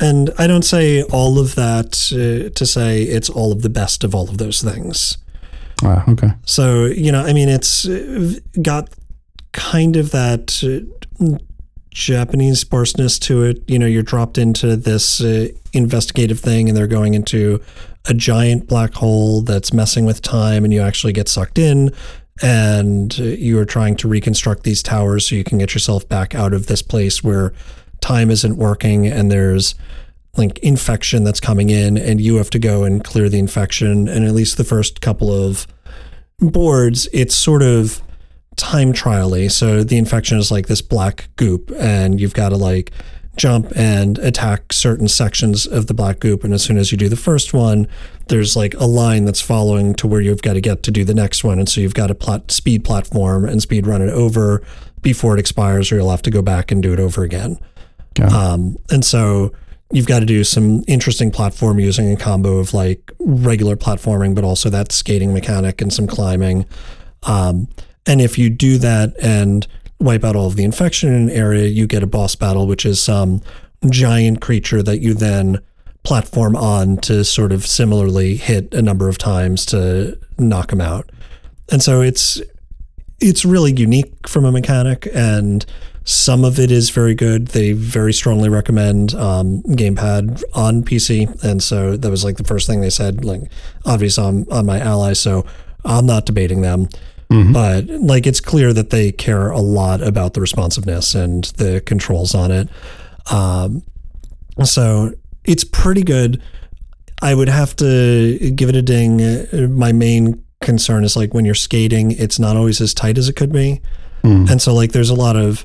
[0.00, 4.02] and I don't say all of that uh, to say it's all of the best
[4.02, 5.18] of all of those things.
[5.84, 6.30] Ah, okay.
[6.46, 7.86] So, you know, I mean, it's
[8.62, 8.88] got
[9.52, 11.36] kind of that uh,
[11.90, 13.62] Japanese sparseness to it.
[13.68, 17.60] You know, you're dropped into this uh, investigative thing and they're going into
[18.06, 21.90] a giant black hole that's messing with time and you actually get sucked in
[22.42, 26.54] and you are trying to reconstruct these towers so you can get yourself back out
[26.54, 27.52] of this place where
[28.00, 29.74] time isn't working and there's
[30.36, 34.08] like infection that's coming in and you have to go and clear the infection.
[34.08, 35.66] And at least the first couple of
[36.40, 38.02] boards it's sort of
[38.56, 42.92] time trially so the infection is like this black goop and you've got to like
[43.36, 47.08] jump and attack certain sections of the black goop and as soon as you do
[47.08, 47.86] the first one
[48.28, 51.14] there's like a line that's following to where you've got to get to do the
[51.14, 54.62] next one and so you've got to plat- speed platform and speed run it over
[55.00, 57.58] before it expires or you'll have to go back and do it over again
[58.20, 59.52] um, and so
[59.92, 64.44] you've got to do some interesting platform using a combo of like regular platforming, but
[64.44, 66.66] also that skating mechanic and some climbing.
[67.24, 67.68] Um,
[68.06, 69.66] and if you do that and
[70.00, 72.86] wipe out all of the infection in an area, you get a boss battle, which
[72.86, 73.42] is some
[73.88, 75.60] giant creature that you then
[76.02, 81.10] platform on to sort of similarly hit a number of times to knock him out.
[81.70, 82.40] And so it's
[83.20, 85.66] it's really unique from a mechanic and
[86.04, 87.48] some of it is very good.
[87.48, 92.66] They very strongly recommend um, gamepad on PC, and so that was like the first
[92.66, 93.24] thing they said.
[93.24, 93.42] Like,
[93.84, 95.44] obviously, I'm on my ally, so
[95.84, 96.88] I'm not debating them.
[97.52, 102.34] But like, it's clear that they care a lot about the responsiveness and the controls
[102.34, 102.68] on it.
[103.30, 103.82] Um,
[104.64, 105.12] so
[105.44, 106.42] it's pretty good.
[107.22, 109.76] I would have to give it a ding.
[109.78, 113.36] My main concern is like when you're skating, it's not always as tight as it
[113.36, 113.80] could be.
[114.50, 115.64] And so like there's a lot of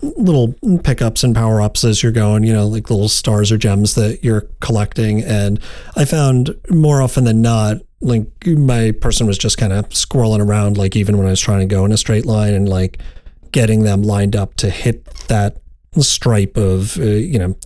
[0.00, 3.94] little pickups and power ups as you're going, you know, like little stars or gems
[3.94, 5.22] that you're collecting.
[5.22, 5.60] And
[5.94, 10.76] I found more often than not, like my person was just kind of squirreling around,
[10.76, 12.98] like even when I was trying to go in a straight line and like
[13.52, 15.56] getting them lined up to hit that
[15.98, 17.56] stripe of, uh, you know,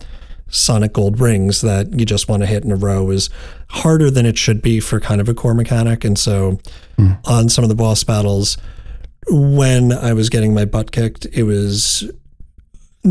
[0.49, 3.29] sonic gold rings that you just want to hit in a row is
[3.69, 6.05] harder than it should be for kind of a core mechanic.
[6.05, 6.59] And so
[7.25, 8.57] on some of the boss battles,
[9.29, 12.09] when I was getting my butt kicked, it was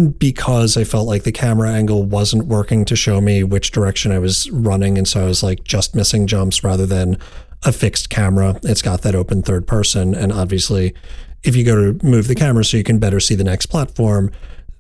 [0.05, 4.19] because I felt like the camera angle wasn't working to show me which direction I
[4.19, 4.99] was running.
[4.99, 7.19] And so I was like just missing jumps rather than
[7.65, 8.59] a fixed camera.
[8.63, 10.15] It's got that open third person.
[10.15, 10.95] And obviously,
[11.43, 14.31] if you go to move the camera so you can better see the next platform,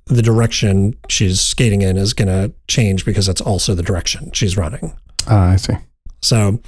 [0.06, 4.56] the direction she's skating in is going to change because that's also the direction she's
[4.56, 4.96] running.
[5.26, 5.74] Ah, I see.
[6.22, 6.60] So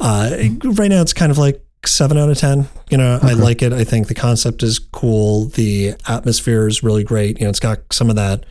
[0.00, 2.68] uh, right now it's kind of like seven out of ten.
[2.90, 3.72] You know, I like it.
[3.72, 5.46] I think the concept is cool.
[5.46, 7.38] The atmosphere is really great.
[7.38, 8.44] You know, it's got some of that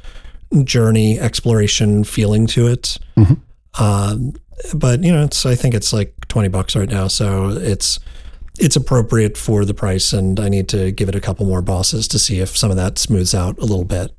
[0.63, 2.97] journey exploration feeling to it.
[3.79, 4.33] Um,
[4.73, 7.99] but you know, it's I think it's like twenty bucks right now, so it's
[8.59, 10.13] it's appropriate for the price.
[10.13, 12.77] And I need to give it a couple more bosses to see if some of
[12.77, 14.11] that smooths out a little bit.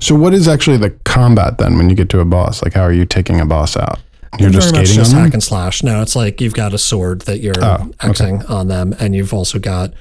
[0.00, 2.62] So, what is actually the combat then when you get to a boss?
[2.62, 4.00] Like, how are you taking a boss out?
[4.38, 5.24] You're just very much skating just on them?
[5.24, 5.82] hack and slash.
[5.82, 9.32] No, it's like you've got a sword that you're Oh, Xing on them, and you've
[9.34, 9.92] also got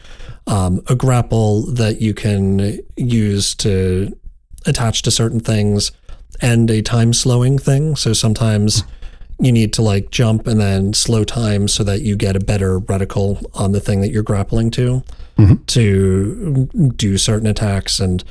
[0.48, 4.16] um, a grapple that you can use to
[4.66, 5.92] attach to certain things,
[6.42, 7.96] and a time slowing thing.
[7.96, 8.84] So sometimes
[9.40, 12.80] you need to like jump and then slow time so that you get a better
[12.80, 15.04] reticle on the thing that you're grappling to
[15.68, 18.24] to do certain attacks and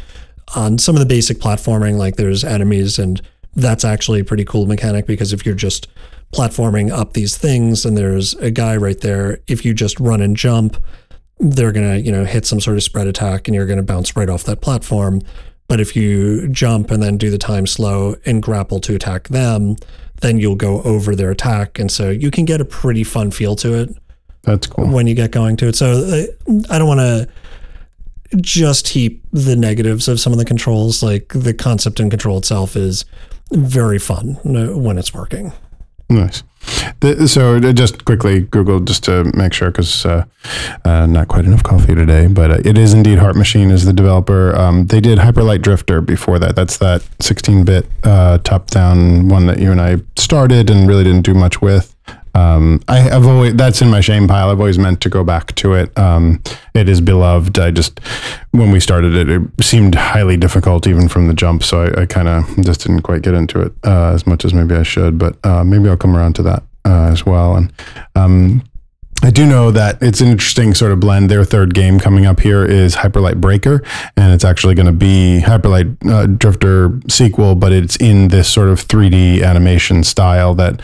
[0.55, 3.21] on some of the basic platforming like there's enemies and
[3.55, 5.88] that's actually a pretty cool mechanic because if you're just
[6.33, 10.37] platforming up these things and there's a guy right there if you just run and
[10.37, 10.83] jump
[11.38, 13.83] they're going to you know hit some sort of spread attack and you're going to
[13.83, 15.21] bounce right off that platform
[15.69, 19.77] but if you jump and then do the time slow and grapple to attack them
[20.23, 23.55] then you'll go over their attack and so you can get a pretty fun feel
[23.57, 23.95] to it
[24.43, 24.87] That's cool.
[24.88, 25.77] when you get going to it.
[25.77, 27.29] So uh, I don't want to
[28.37, 31.03] just heap the negatives of some of the controls.
[31.03, 33.05] Like the concept and control itself is
[33.53, 35.53] very fun when it's working.
[36.09, 36.43] Nice.
[37.01, 40.25] The, so uh, just quickly Google just to make sure because uh,
[40.85, 43.93] uh, not quite enough coffee today, but uh, it is indeed Heart Machine is the
[43.93, 44.55] developer.
[44.55, 46.55] Um, they did Hyperlight Drifter before that.
[46.55, 51.35] That's that 16-bit uh, top-down one that you and I started and really didn't do
[51.35, 51.97] much with.
[52.35, 54.51] Um, I have always that's in my shame pile.
[54.51, 55.97] I've always meant to go back to it.
[55.99, 56.42] Um,
[56.75, 57.59] it is beloved.
[57.59, 58.01] I just
[58.53, 61.62] when we started it, it seemed highly difficult even from the jump.
[61.62, 64.55] So I, I kind of just didn't quite get into it uh, as much as
[64.55, 65.18] maybe I should.
[65.18, 67.57] But uh, maybe I'll come around to that uh, as well.
[67.57, 67.73] And
[68.14, 68.62] um,
[69.25, 71.31] I do know that it's an interesting sort of blend.
[71.31, 73.81] Their third game coming up here is Hyperlight Breaker,
[74.16, 78.68] and it's actually going to be Hyperlight uh, Drifter sequel, but it's in this sort
[78.68, 80.83] of 3D animation style that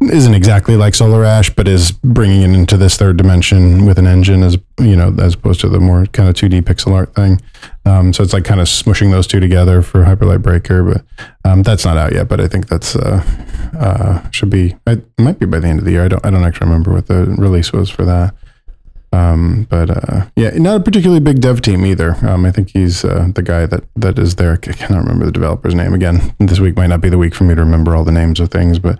[0.00, 4.06] isn't exactly like Solar Ash, but is bringing it into this third dimension with an
[4.06, 7.40] engine, as you know, as opposed to the more kind of 2D pixel art thing.
[7.84, 11.04] Um, so it's like kind of smushing those two together for Hyperlight Breaker, but
[11.44, 12.28] um, that's not out yet.
[12.28, 13.24] But I think that's uh,
[13.78, 14.76] uh, should be.
[14.86, 16.04] It might be by the end of the year.
[16.04, 16.24] I don't.
[16.24, 18.34] I don't actually remember what the release was for that.
[19.12, 22.14] Um, but uh, yeah, not a particularly big dev team either.
[22.26, 24.52] Um, I think he's uh, the guy that that is there.
[24.52, 26.34] I cannot remember the developer's name again.
[26.38, 28.50] This week might not be the week for me to remember all the names of
[28.50, 28.98] things, but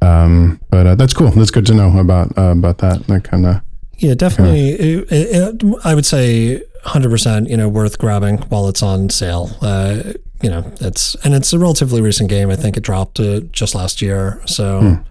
[0.00, 1.30] um, but uh, that's cool.
[1.30, 3.06] That's good to know about uh, about that.
[3.06, 3.60] That kind of
[3.98, 4.70] yeah, definitely.
[4.70, 7.48] It, it, it, I would say 100%.
[7.48, 9.50] You know, worth grabbing while it's on sale.
[9.60, 12.48] Uh, you know, it's and it's a relatively recent game.
[12.48, 14.80] I think it dropped uh, just last year, so.
[14.80, 15.09] Hmm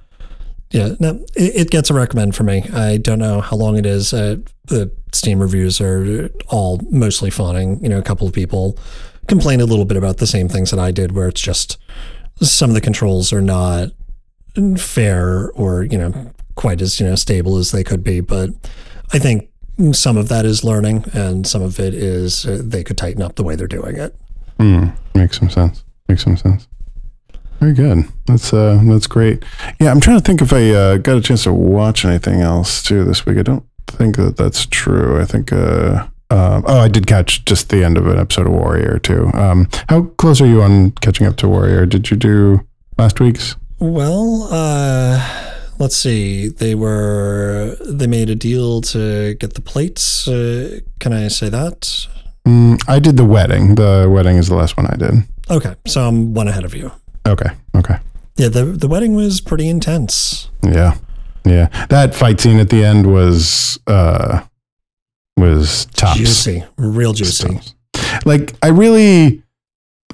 [0.72, 2.64] yeah, no, it, it, gets a recommend for me.
[2.74, 4.14] I don't know how long it is.
[4.14, 7.82] Uh, the Steam reviews are all mostly fawning.
[7.82, 8.78] You know, a couple of people
[9.28, 11.78] complain a little bit about the same things that I did, where it's just
[12.42, 13.90] some of the controls are not
[14.78, 18.20] fair or you know quite as you know stable as they could be.
[18.20, 18.52] But
[19.12, 19.50] I think
[19.92, 23.36] some of that is learning, and some of it is uh, they could tighten up
[23.36, 24.16] the way they're doing it.
[24.60, 25.84] Mm, makes some sense.
[26.08, 26.68] Makes some sense.
[27.60, 28.06] Very good.
[28.26, 29.44] That's uh, that's great.
[29.80, 32.82] Yeah, I'm trying to think if I uh, got a chance to watch anything else
[32.82, 33.38] too this week.
[33.38, 35.20] I don't think that that's true.
[35.20, 35.52] I think.
[35.52, 39.32] Uh, uh, oh, I did catch just the end of an episode of Warrior too.
[39.34, 41.88] Um, how close are you on catching up to Warrior?
[41.88, 42.62] Did you do
[43.00, 43.56] last week's?
[43.80, 46.48] Well, uh, let's see.
[46.50, 50.28] They were they made a deal to get the plates.
[50.28, 52.08] Uh, can I say that?
[52.48, 53.76] Mm, I did the wedding.
[53.76, 55.14] The wedding is the last one I did.
[55.50, 56.92] Okay, so I'm one ahead of you.
[57.30, 57.50] Okay.
[57.76, 57.98] Okay.
[58.36, 60.50] Yeah, the the wedding was pretty intense.
[60.64, 60.98] Yeah.
[61.46, 61.68] Yeah.
[61.90, 64.42] That fight scene at the end was uh
[65.38, 66.18] was tops.
[66.18, 66.64] Juicy.
[66.78, 67.60] Real juicy.
[68.26, 69.44] Like I really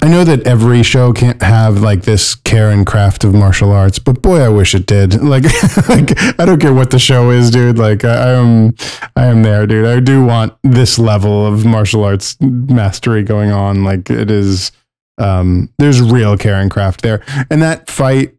[0.01, 3.97] I know that every show can't have like this care and craft of martial arts,
[3.97, 5.15] but boy, I wish it did.
[5.25, 5.45] Like,
[5.89, 7.79] like I don't care what the show is, dude.
[7.79, 8.75] Like, I, I am,
[9.15, 9.87] I am there, dude.
[9.87, 13.83] I do want this level of martial arts mastery going on.
[13.83, 14.71] Like, it is,
[15.17, 18.35] um, there's real care and craft there, and that fight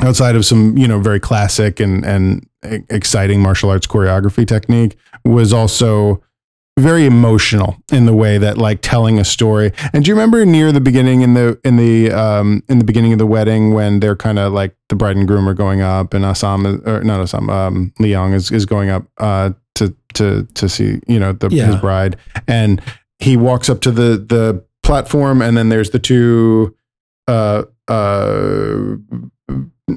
[0.00, 2.48] outside of some you know very classic and and
[2.90, 6.22] exciting martial arts choreography technique was also
[6.78, 9.72] very emotional in the way that like telling a story.
[9.94, 13.12] And do you remember near the beginning in the in the um in the beginning
[13.12, 16.12] of the wedding when they're kind of like the bride and groom are going up
[16.12, 20.68] and Assam or not Assam um Leong is is going up uh to to to
[20.68, 21.66] see you know the yeah.
[21.66, 22.16] his bride
[22.46, 22.82] and
[23.18, 26.74] he walks up to the the platform, and then there's the two,
[27.28, 28.96] uh, uh,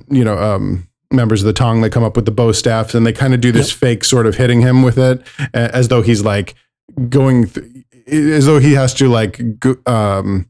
[0.10, 3.06] you know, um, members of the Tong that come up with the bow staffs, and
[3.06, 3.80] they kind of do this yep.
[3.80, 5.22] fake sort of hitting him with it,
[5.54, 6.56] as though he's like
[7.08, 9.40] going, th- as though he has to like,
[9.88, 10.48] um,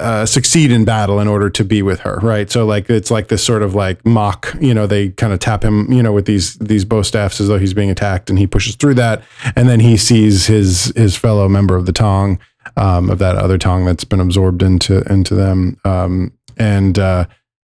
[0.00, 2.50] uh, succeed in battle in order to be with her, right?
[2.50, 5.62] So like it's like this sort of like mock, you know, they kind of tap
[5.62, 8.46] him, you know, with these these bow staffs as though he's being attacked, and he
[8.46, 9.22] pushes through that,
[9.54, 12.40] and then he sees his his fellow member of the Tong
[12.76, 15.76] um, of that other tongue that's been absorbed into into them.
[15.84, 17.26] Um, and uh,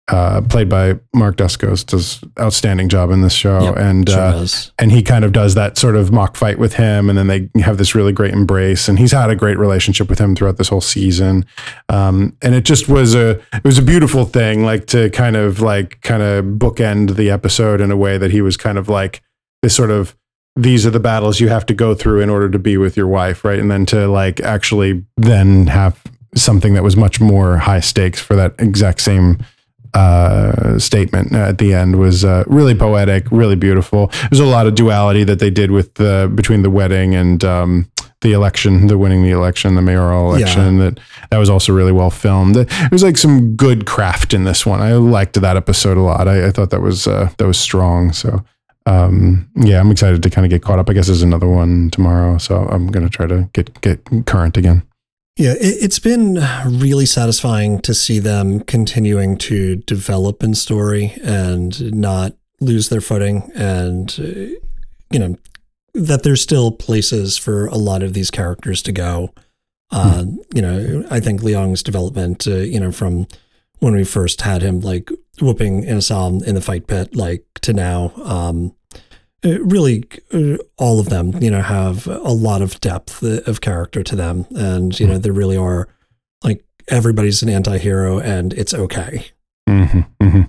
[0.09, 4.47] uh, played by Mark Dacascos, does outstanding job in this show, yep, and sure uh,
[4.79, 7.51] and he kind of does that sort of mock fight with him, and then they
[7.61, 10.69] have this really great embrace, and he's had a great relationship with him throughout this
[10.69, 11.45] whole season,
[11.91, 15.61] um, and it just was a it was a beautiful thing, like to kind of
[15.61, 19.23] like kind of bookend the episode in a way that he was kind of like
[19.63, 20.17] this sort of
[20.59, 23.07] these are the battles you have to go through in order to be with your
[23.07, 23.59] wife, right?
[23.59, 26.03] And then to like actually then have
[26.35, 29.39] something that was much more high stakes for that exact same
[29.95, 34.11] uh, statement at the end was uh, really poetic, really beautiful.
[34.31, 37.91] There's a lot of duality that they did with the between the wedding and um,
[38.21, 40.79] the election, the winning the election, the mayoral election.
[40.79, 40.91] Yeah.
[40.91, 42.57] That that was also really well filmed.
[42.57, 44.81] It was like some good craft in this one.
[44.81, 46.27] I liked that episode a lot.
[46.27, 48.13] I, I thought that was uh, that was strong.
[48.13, 48.45] So
[48.89, 50.89] um, yeah, I'm excited to kind of get caught up.
[50.89, 54.57] I guess there's another one tomorrow, so I'm going to try to get get current
[54.57, 54.83] again.
[55.37, 61.95] Yeah, it, has been really satisfying to see them continuing to develop in story and
[61.95, 64.59] not lose their footing, and uh,
[65.11, 65.37] you know
[65.93, 69.35] that there's still places for a lot of these characters to go.
[69.91, 70.37] Uh, hmm.
[70.55, 73.27] You know, I think Leong's development, uh, you know, from
[73.81, 75.11] when we first had him like
[75.41, 78.75] whooping Inasam in the fight pit, like to now, um,
[79.45, 84.03] uh, really uh, all of them, you know, have a lot of depth of character
[84.03, 84.47] to them.
[84.57, 85.89] And, you know, they really are
[86.43, 89.27] like everybody's an anti hero and it's okay.
[89.69, 90.43] Mm-hmm, mm-hmm.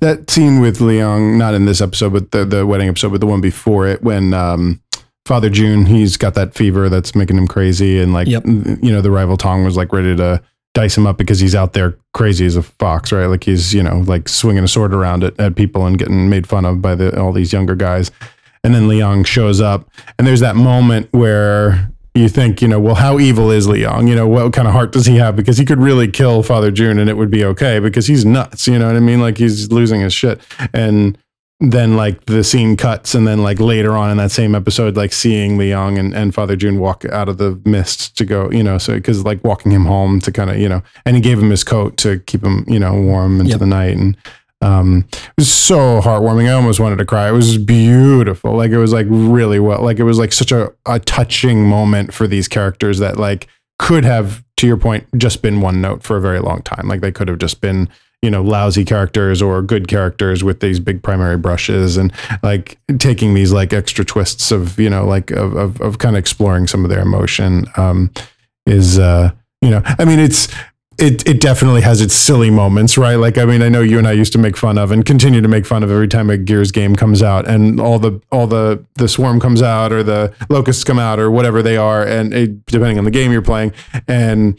[0.00, 3.26] that scene with Leong, not in this episode, but the the wedding episode, but the
[3.26, 4.80] one before it, when um,
[5.26, 8.46] Father Jun, he's got that fever that's making him crazy, and like Yep.
[8.46, 10.42] you know, the rival Tong was like ready to
[10.74, 13.26] dice him up because he's out there crazy as a fox, right?
[13.26, 16.46] Like he's you know like swinging a sword around at, at people and getting made
[16.46, 18.10] fun of by the all these younger guys.
[18.62, 22.94] And then Leong shows up, and there's that moment where you think, you know, well,
[22.94, 24.08] how evil is Leong?
[24.08, 25.34] You know, what kind of heart does he have?
[25.34, 28.68] Because he could really kill Father Jun and it would be okay because he's nuts.
[28.68, 29.20] You know what I mean?
[29.20, 30.40] Like he's losing his shit.
[30.72, 31.18] And
[31.72, 35.12] then like the scene cuts, and then like later on in that same episode, like
[35.12, 38.78] seeing Leong and, and Father Jun walk out of the mist to go, you know,
[38.78, 41.50] so because like walking him home to kind of, you know, and he gave him
[41.50, 43.58] his coat to keep him, you know, warm into Yep.
[43.60, 43.96] the night.
[43.96, 44.16] And
[44.62, 46.48] um, it was so heartwarming.
[46.48, 47.28] I almost wanted to cry.
[47.28, 48.56] It was beautiful.
[48.56, 49.82] Like it was like really well.
[49.82, 53.46] Like it was like such a, a touching moment for these characters that like
[53.78, 56.88] could have, to your point, just been one note for a very long time.
[56.88, 57.88] Like they could have just been,
[58.24, 62.10] you know, lousy characters or good characters with these big primary brushes and
[62.42, 66.20] like taking these like extra twists of, you know, like of of, of kind of
[66.20, 68.10] exploring some of their emotion um,
[68.64, 70.48] is uh, you know, I mean it's
[70.98, 73.16] it it definitely has its silly moments, right?
[73.16, 75.40] Like I mean, I know you and I used to make fun of and continue
[75.40, 78.46] to make fun of every time a Gears game comes out and all the all
[78.46, 82.32] the the swarm comes out or the locusts come out or whatever they are, and
[82.32, 83.72] it, depending on the game you're playing,
[84.08, 84.58] and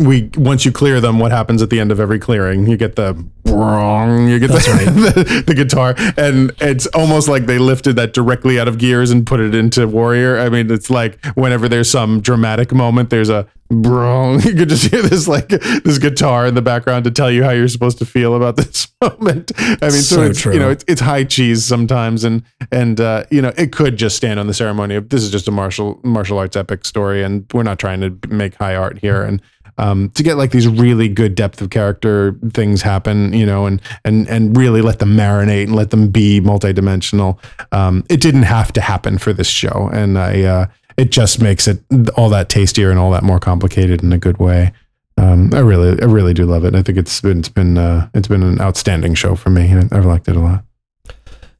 [0.00, 2.66] we once you clear them, what happens at the end of every clearing?
[2.66, 4.54] You get the wrong, you get the,
[5.14, 9.26] the, the guitar, and it's almost like they lifted that directly out of Gears and
[9.26, 10.38] put it into Warrior.
[10.38, 14.40] I mean, it's like whenever there's some dramatic moment, there's a wrong.
[14.50, 17.50] You could just hear this like this guitar in the background to tell you how
[17.50, 19.52] you're supposed to feel about this moment.
[19.56, 20.54] I mean, so, So it's true.
[20.54, 22.42] you know it's it's high cheese sometimes, and
[22.72, 25.46] and uh, you know it could just stand on the ceremony of this is just
[25.46, 29.22] a martial martial arts epic story, and we're not trying to make high art here,
[29.22, 29.42] and
[29.78, 33.80] um, to get like these really good depth of character things happen, you know, and
[34.04, 37.38] and and really let them marinate and let them be multidimensional.
[37.72, 40.66] Um, it didn't have to happen for this show, and I uh,
[40.96, 41.82] it just makes it
[42.16, 44.72] all that tastier and all that more complicated in a good way.
[45.16, 46.74] Um, I really, I really do love it.
[46.74, 49.70] I think it's been, it's been, uh, it's been an outstanding show for me.
[49.92, 50.64] I've liked it a lot.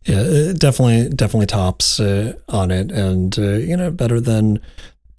[0.05, 4.61] Yeah, definitely, definitely tops uh, on it, and uh, you know, better than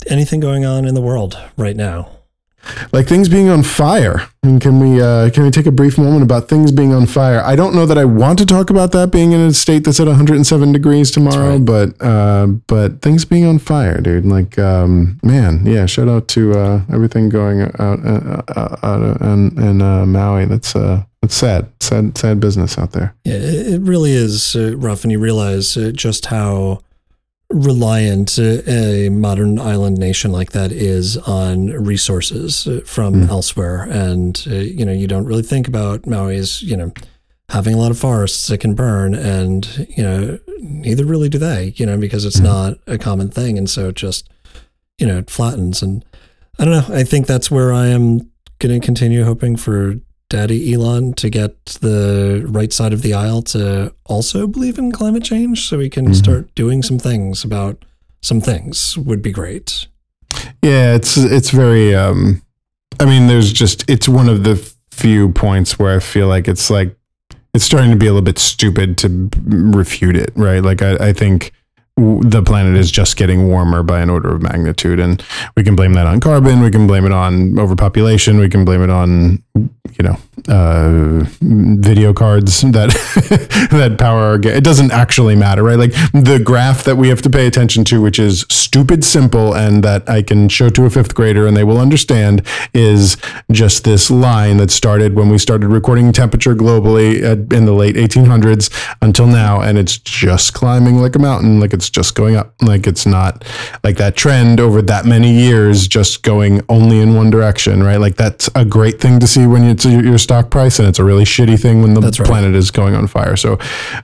[0.07, 2.09] anything going on in the world right now.
[2.91, 4.27] Like things being on fire.
[4.43, 7.41] Mean, can we, uh, can we take a brief moment about things being on fire?
[7.41, 9.99] I don't know that I want to talk about that being in a state that's
[9.99, 11.65] at 107 degrees tomorrow, right.
[11.65, 14.25] but, uh, but things being on fire, dude.
[14.25, 15.85] Like, um, man, yeah.
[15.85, 20.45] Shout out to uh, everything going out, uh, uh, out in, in uh, Maui.
[20.45, 23.13] That's uh, that's sad, sad, sad business out there.
[23.23, 26.81] Yeah, it really is uh, rough, and you realize uh, just how
[27.53, 33.29] reliant uh, a modern island nation like that is on resources uh, from Mm.
[33.29, 33.83] elsewhere.
[33.89, 36.91] And uh, you know, you don't really think about Maui as you know
[37.49, 41.73] having a lot of forests that can burn, and you know, neither really do they.
[41.75, 42.43] You know, because it's Mhm.
[42.43, 44.29] not a common thing, and so it just
[44.97, 45.81] you know it flattens.
[45.83, 46.03] And
[46.59, 46.95] I don't know.
[46.95, 48.19] I think that's where I am
[48.59, 49.95] going to continue hoping for
[50.31, 55.23] Daddy Elon to get the right side of the aisle to also believe in climate
[55.23, 56.15] change so we can Mhm.
[56.15, 57.83] start doing some things about
[58.21, 59.87] some things would be great.
[60.63, 61.93] Yeah, it's it's very.
[61.93, 62.41] Um,
[62.99, 64.55] I mean, there's just it's one of the
[64.91, 66.95] few points where I feel like it's like
[67.53, 70.63] it's starting to be a little bit stupid to refute it, right?
[70.63, 71.51] Like I, I think
[71.97, 75.21] the planet is just getting warmer by an order of magnitude, and
[75.57, 78.81] we can blame that on carbon, we can blame it on overpopulation, we can blame
[78.81, 82.89] it on you know uh, video cards that
[83.71, 85.77] that power our ga- it doesn't actually matter right?
[85.77, 89.83] Like the graph that we have to pay attention to which is stupid simple and
[89.83, 93.17] that i can show to a fifth grader and they will understand is
[93.51, 97.95] just this line that started when we started recording temperature globally at, in the late
[97.95, 98.69] 1800s
[99.01, 102.87] until now and it's just climbing like a mountain like it's just going up like
[102.87, 103.43] it's not
[103.83, 107.97] like that trend over that many years just going only in one direction right?
[107.97, 111.03] Like that's a great thing to see when it's your stock price and it's a
[111.03, 112.15] really shitty thing when the right.
[112.15, 113.35] planet is going on fire.
[113.35, 113.57] So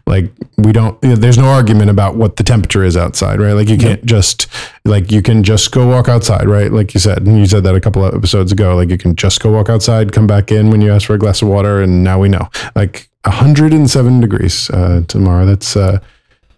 [0.06, 3.54] like we don't you know, there's no argument about what the temperature is outside right?
[3.54, 4.48] Like you can't just
[4.86, 6.72] like you can just go walk outside right?
[6.72, 9.16] Like you said and you said that a couple of episodes ago like you can
[9.16, 11.82] just go walk outside come back in when you ask for a glass of water
[11.82, 12.50] and now we know.
[12.76, 16.00] Like 107 degrees uh, tomorrow that's uh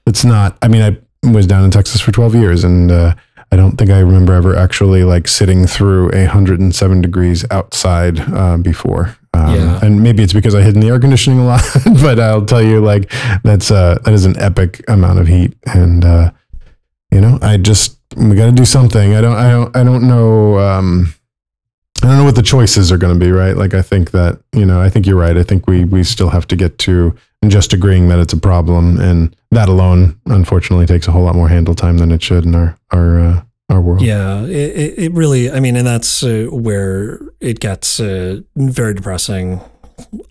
[0.06, 3.16] it's not i mean i was down in texas for 12 years and uh
[3.52, 8.58] I don't think I remember ever actually like sitting through a 107 degrees outside uh,
[8.58, 9.18] before.
[9.34, 9.80] Um, Yeah.
[9.82, 11.64] And maybe it's because I hid in the air conditioning a lot,
[12.02, 13.12] but I'll tell you, like
[13.44, 16.32] that's uh, that is an epic amount of heat, and uh,
[17.12, 19.16] you know, I just we got to do something.
[19.16, 20.60] I don't, I don't, I don't know.
[20.60, 21.14] Um,
[22.02, 23.56] I don't know what the choices are going to be, right?
[23.58, 25.36] Like, I think that, you know, I think you're right.
[25.36, 27.14] I think we, we still have to get to
[27.48, 29.00] just agreeing that it's a problem.
[29.00, 32.56] And that alone, unfortunately, takes a whole lot more handle time than it should in
[32.56, 34.02] our, our, uh, our world.
[34.02, 39.62] Yeah, it, it really, I mean, and that's uh, where it gets uh, very depressing.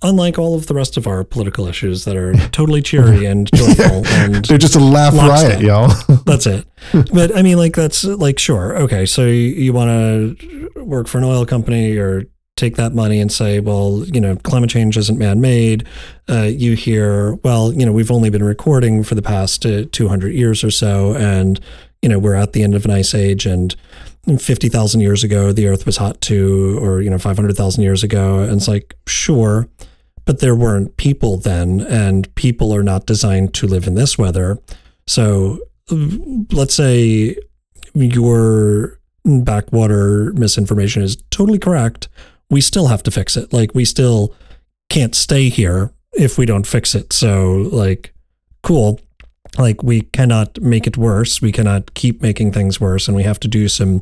[0.02, 4.06] Unlike all of the rest of our political issues that are totally cheery and joyful,
[4.06, 5.88] and They're just a laugh riot, y'all.
[6.26, 6.66] that's it.
[7.12, 9.90] But I mean, like, that's like, sure, okay, so you, you want
[10.38, 12.24] to work for an oil company or
[12.58, 15.86] take that money and say, well, you know, climate change isn't man made.
[16.28, 20.34] Uh, you hear, well, you know, we've only been recording for the past uh, 200
[20.34, 21.60] years or so, and,
[22.02, 23.74] you know, we're at the end of an ice age and
[24.36, 28.40] 50,000 years ago, the earth was hot too, or, you know, 500,000 years ago.
[28.40, 29.68] And it's like, sure,
[30.26, 34.58] but there weren't people then, and people are not designed to live in this weather.
[35.06, 35.60] So
[36.52, 37.36] let's say
[37.94, 42.08] your backwater misinformation is totally correct.
[42.50, 43.52] We still have to fix it.
[43.52, 44.34] Like, we still
[44.88, 47.12] can't stay here if we don't fix it.
[47.12, 48.14] So, like,
[48.62, 49.00] cool.
[49.58, 51.42] Like, we cannot make it worse.
[51.42, 53.06] We cannot keep making things worse.
[53.06, 54.00] And we have to do some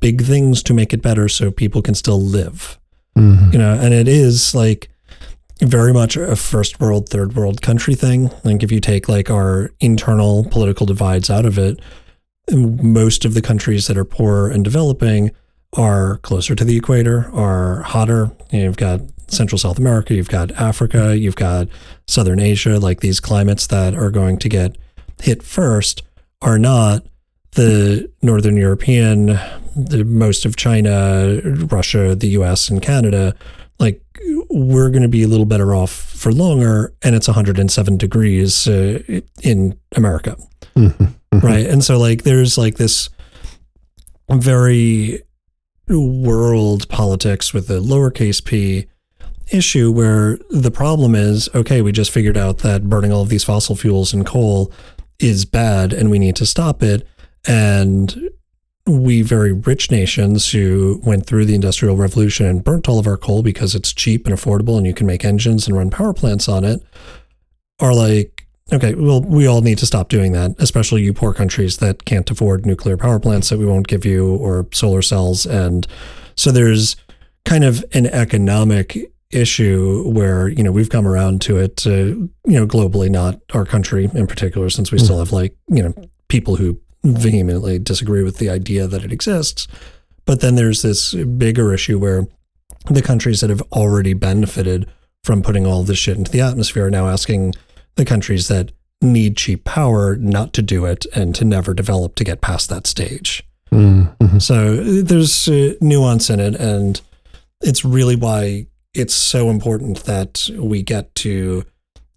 [0.00, 2.78] big things to make it better so people can still live.
[3.16, 3.52] Mhm.
[3.52, 4.88] You know, and it is like
[5.60, 8.30] very much a first world, third world country thing.
[8.42, 11.78] Like, if you take like our internal political divides out of it,
[12.52, 15.30] most of the countries that are poor and developing
[15.74, 18.30] are closer to the equator, are hotter.
[18.50, 21.68] You've got Central South America, you've got Africa, you've got
[22.06, 24.76] Southern Asia, like these climates that are going to get
[25.22, 26.02] hit first
[26.42, 27.04] are not
[27.52, 29.38] the Northern European,
[29.76, 33.34] the most of China, Russia, the US, and Canada.
[33.80, 34.00] Like,
[34.50, 39.00] we're going to be a little better off for longer, and it's 107 degrees uh,
[39.42, 40.36] in America
[40.76, 41.14] Mhm.
[41.42, 43.08] right and so like there's like this
[44.30, 45.22] very
[45.88, 48.86] world politics with a lowercase p
[49.52, 53.44] issue where the problem is okay we just figured out that burning all of these
[53.44, 54.72] fossil fuels and coal
[55.18, 57.06] is bad and we need to stop it.
[57.46, 58.30] And
[58.86, 63.16] we very rich nations who went through the industrial revolution and burnt all of our
[63.16, 66.48] coal because it's cheap and affordable and you can make engines and run power plants
[66.48, 66.82] on it
[67.80, 68.33] are like
[68.72, 72.30] okay well we all need to stop doing that especially you poor countries that can't
[72.30, 75.46] afford nuclear power plants that we won't give you or solar cells.
[75.46, 75.86] And
[76.34, 76.96] so there's
[77.44, 78.96] kind of an economic
[79.30, 83.64] issue where you know we've come around to it uh, you know globally not our
[83.64, 85.92] country in particular since we still have like you know
[86.28, 89.66] people who vehemently disagree with the idea that it exists.
[90.24, 92.26] But then there's this bigger issue where
[92.86, 94.88] the countries that have already benefited
[95.22, 97.54] from putting all this shit into the atmosphere are now asking
[97.96, 102.24] the countries that need cheap power not to do it and to never develop to
[102.24, 103.42] get past that stage.
[103.72, 104.40] Mhm.
[104.40, 107.00] So there's uh, nuance in it, and
[107.60, 111.64] it's really why it's so important that we get to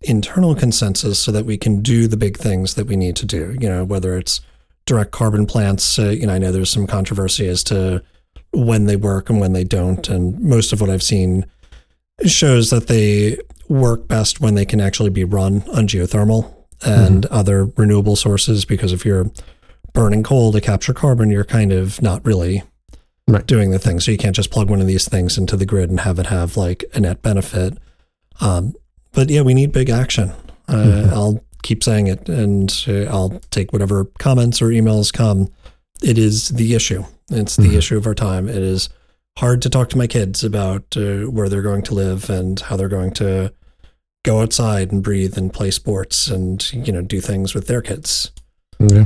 [0.01, 3.55] internal consensus so that we can do the big things that we need to do.
[3.59, 4.41] You know, whether it's
[4.85, 5.99] direct carbon plants.
[5.99, 8.01] Uh, you know, I know there's some controversy as to
[8.53, 11.45] when they work and when they don't, and most of what I've seen
[12.25, 13.37] shows that they
[13.69, 16.53] work best when they can actually be run on geothermal
[16.85, 18.65] and other renewable sources.
[18.65, 19.31] Because if you're
[19.93, 22.63] burning coal to capture carbon, you're kind of not really
[23.29, 23.45] Right.
[23.45, 23.99] doing the thing.
[23.99, 26.27] So you can't just plug one of these things into the grid and have it
[26.27, 27.77] have like a net benefit.
[28.39, 28.73] Um,
[29.11, 30.31] but yeah, we need big action.
[30.69, 35.49] Uh, I'll keep saying it, and uh, I'll take whatever comments or emails come.
[36.01, 37.03] It is the issue.
[37.29, 37.77] It's the Mhm.
[37.77, 38.47] issue of our time.
[38.47, 38.87] It is
[39.37, 42.75] hard to talk to my kids about uh, where they're going to live and how
[42.75, 43.53] they're going to
[44.25, 48.31] go outside and breathe and play sports and you know do things with their kids.
[48.79, 49.05] Yeah,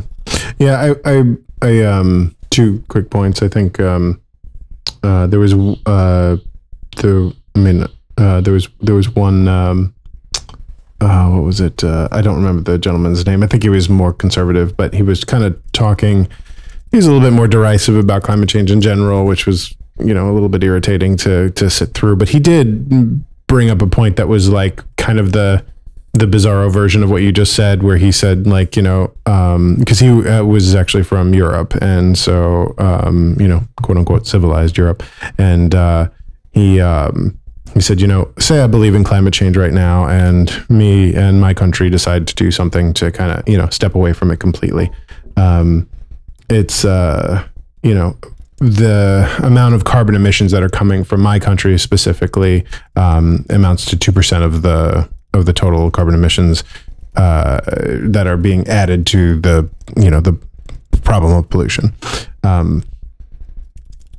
[0.57, 0.95] yeah.
[1.05, 3.41] I, I, I, um, two quick points.
[3.41, 4.21] I think um,
[5.03, 5.53] uh, there was
[5.85, 6.37] uh,
[6.97, 7.35] the.
[7.53, 7.85] I mean,
[8.17, 9.47] uh, there was there was one.
[9.47, 9.93] Um,
[11.01, 11.83] uh, what was it?
[11.83, 13.43] Uh, I don't remember the gentleman's name.
[13.43, 16.27] I think he was more conservative, but he was kind of talking.
[16.91, 19.75] He was a little bit more derisive about climate change in general, which was
[20.05, 22.15] you know a little bit irritating to to sit through.
[22.17, 25.65] But he did bring up a point that was like kind of the
[26.13, 29.13] the bizarro version of what you just said, where he said like you know
[29.77, 34.77] because he uh, was actually from Europe, and so um, you know quote unquote civilized
[34.77, 35.03] Europe,
[35.37, 36.09] and uh,
[36.51, 37.37] he um,
[37.73, 41.39] he said you know say I believe in climate change right now, and me and
[41.39, 44.39] my country decide to do something to kind of you know step away from it
[44.39, 44.91] completely.
[45.37, 45.89] Um,
[46.49, 47.47] it's uh,
[47.83, 48.17] you know
[48.61, 52.63] the amount of carbon emissions that are coming from my country specifically
[52.95, 56.63] um, amounts to two percent of the of the total carbon emissions
[57.15, 57.59] uh,
[58.03, 60.37] that are being added to the you know the
[61.03, 61.93] problem of pollution.
[62.43, 62.83] Um,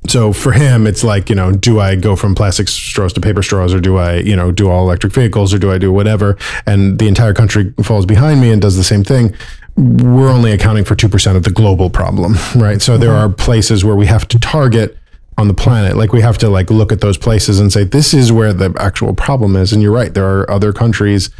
[0.08, 3.42] so for him, it's like, you know, do I go from plastic straws to paper
[3.42, 6.36] straws or do I, you know, do all electric vehicles or do I do whatever?
[6.66, 9.34] And the entire country falls behind me and does the same thing.
[9.76, 12.82] We're only accounting for 2% of the global problem, right?
[12.82, 14.98] So there are places where we have to target
[15.38, 15.96] on the planet.
[15.96, 18.74] Like we have to like look at those places and say, this is where the
[18.78, 19.72] actual problem is.
[19.72, 20.12] And you're right.
[20.12, 21.30] There are other countries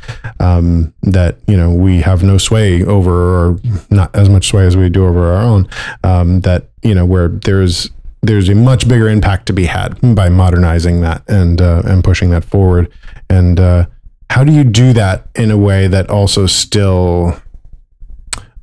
[0.41, 3.59] um, that, you know, we have no sway over or
[3.91, 5.69] not as much sway as we do over our own
[6.05, 7.91] um, that, you know, where there's,
[8.23, 12.31] there's a much bigger impact to be had by modernizing that and uh, and pushing
[12.31, 12.91] that forward.
[13.29, 13.87] And uh,
[14.31, 17.37] how do you do that in a way that also still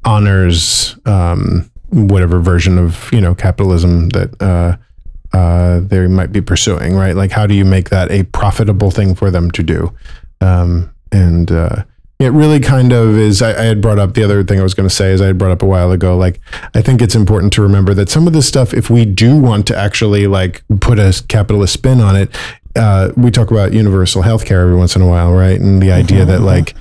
[0.06, 4.78] honors um, whatever version of you know capitalism that uh,
[5.38, 6.96] uh, they might be pursuing?
[6.96, 7.16] Right?
[7.16, 9.94] Like, how do you make that a profitable thing for them to do?
[10.40, 11.84] Um, and uh,
[12.20, 13.42] it really kind of is.
[13.42, 15.28] I, I, had brought up the other thing I was going to say is I
[15.28, 16.18] had brought up a while ago.
[16.18, 16.42] Like,
[16.76, 19.66] I think it's important to remember that some of this stuff, if we do want
[19.68, 22.36] to actually like put a capitalist spin on it,
[22.76, 25.60] uh, we talk about universal healthcare every once in a while, right?
[25.60, 26.32] And the idea mm-hmm.
[26.32, 26.76] that like,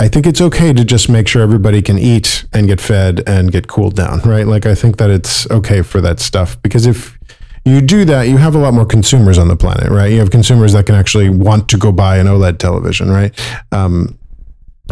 [0.00, 3.52] I think it's okay to just make sure everybody can eat and get fed and
[3.52, 4.48] get cooled down, right?
[4.48, 7.16] Like, I think that it's okay for that stuff because if
[7.64, 10.10] you do that, you have a lot more consumers on the planet, right?
[10.10, 13.32] You have consumers that can actually want to go buy an OLED television, right?
[13.70, 14.18] Um,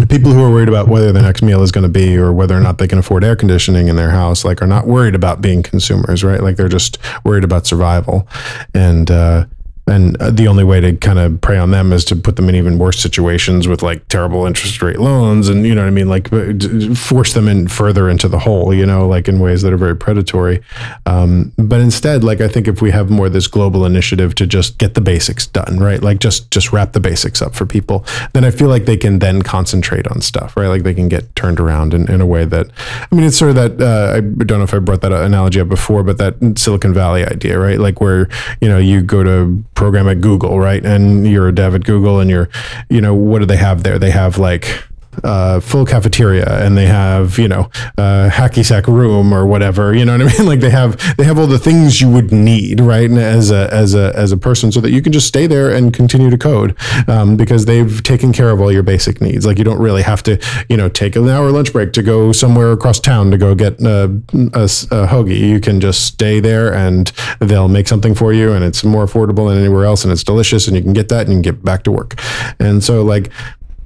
[0.00, 2.32] the people who are worried about whether their next meal is going to be or
[2.32, 5.14] whether or not they can afford air conditioning in their house like are not worried
[5.14, 6.42] about being consumers right?
[6.42, 8.26] Like they're just worried about survival.
[8.74, 9.46] And uh,
[9.90, 12.48] and uh, the only way to kind of prey on them is to put them
[12.48, 15.90] in even worse situations with like terrible interest rate loans and you know what i
[15.90, 16.08] mean?
[16.08, 19.72] Like uh, force them in further into the hole you know like in ways that
[19.72, 20.62] are very predatory.
[21.06, 24.78] Um, but instead like i think if we have more this global initiative to just
[24.78, 26.02] get the basics done right?
[26.02, 29.18] Like just just wrap the basics up for people then i feel like they can
[29.18, 30.68] then concentrate on stuff right?
[30.68, 32.66] Like they can get turned around in, in a way that
[33.10, 35.60] i mean it's sort of that uh, i don't know if i brought that analogy
[35.60, 37.78] up before but that silicon valley idea right?
[37.78, 38.28] Like where
[38.60, 40.84] you know you go to program at Google, right?
[40.84, 42.50] And you're a dev at Google and you're,
[42.90, 43.98] you know, what do they have there?
[43.98, 44.84] They have like
[45.24, 50.04] uh, full cafeteria and they have you know a hacky sack room or whatever you
[50.04, 50.46] know what I mean?
[50.50, 53.94] Like they have they have all the things you would need right as a as
[53.94, 56.76] a as a person so that you can just stay there and continue to code
[57.08, 59.46] um, because they've taken care of all your basic needs.
[59.46, 62.32] Like you don't really have to you know take an hour lunch break to go
[62.32, 65.38] somewhere across town to go get a, a, a hoagie.
[65.38, 69.48] You can just stay there and they'll make something for you and it's more affordable
[69.48, 71.64] than anywhere else and it's delicious and you can get that and you can get
[71.64, 72.20] back to work.
[72.58, 73.30] And so like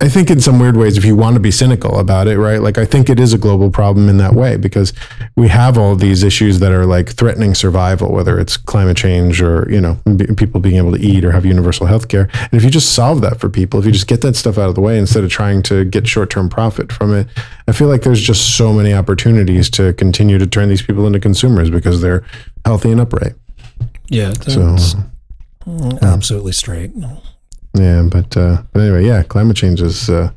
[0.05, 2.61] I think in some weird ways, if you want to be cynical about it, right?
[2.61, 4.93] Like I think it is a global problem in that way because
[5.35, 9.67] we have all these issues that are like threatening survival, whether it's climate change or
[9.71, 12.29] you know b- people being able to eat or have universal health care.
[12.35, 14.69] And if you just solve that for people, if you just get that stuff out
[14.69, 17.27] of the way instead of trying to get short term profit from it,
[17.67, 21.19] I feel like there's just so many opportunities to continue to turn these people into
[21.19, 22.23] consumers because they're
[22.67, 23.37] healthy and upright.
[24.11, 24.77] Yeah, so
[26.03, 26.93] absolutely straight.
[27.75, 30.31] Yeah, but uh, but anyway, yeah, climate change is uh,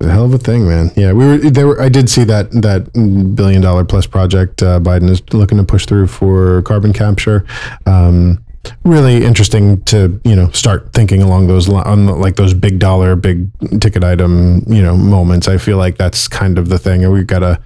[0.00, 0.90] a hell of a thing, man.
[0.96, 1.66] Yeah, we were there.
[1.66, 2.92] Were, I did see that that
[3.34, 7.44] billion dollar plus project uh, Biden is looking to push through for carbon capture.
[7.86, 8.42] Um,
[8.84, 13.48] really interesting to you know start thinking along those on like those big dollar big
[13.80, 15.48] ticket item you know moments.
[15.48, 17.04] I feel like that's kind of the thing.
[17.04, 17.60] And we've got to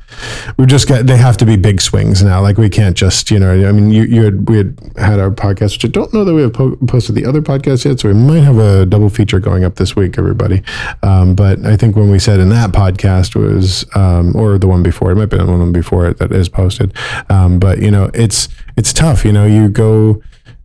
[0.57, 2.41] we've just got they have to be big swings now.
[2.41, 5.31] Like we can't just you know i mean you, you had we had had our
[5.31, 8.09] podcast which i don't know that we have po- posted the other podcast yet so
[8.09, 10.63] we might have a double feature going up this week everybody.
[11.03, 14.83] Um, but i think when we said in that podcast was um, or the one
[14.83, 16.95] before it might be the one before it that is posted.
[17.29, 20.23] Um, but you know it's it's tough you know you go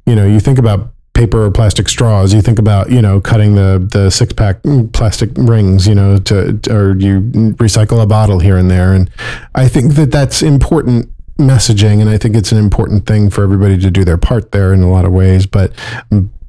[0.09, 2.33] you know, you think about paper or plastic straws.
[2.33, 4.61] You think about, you know, cutting the the six pack
[4.93, 7.21] plastic rings, you know, to, or you
[7.57, 8.93] recycle a bottle here and there.
[8.93, 9.09] And
[9.53, 13.77] I think that that's important messaging, and I think it's an important thing for everybody
[13.77, 15.45] to do their part there in a lot of ways.
[15.45, 15.73] But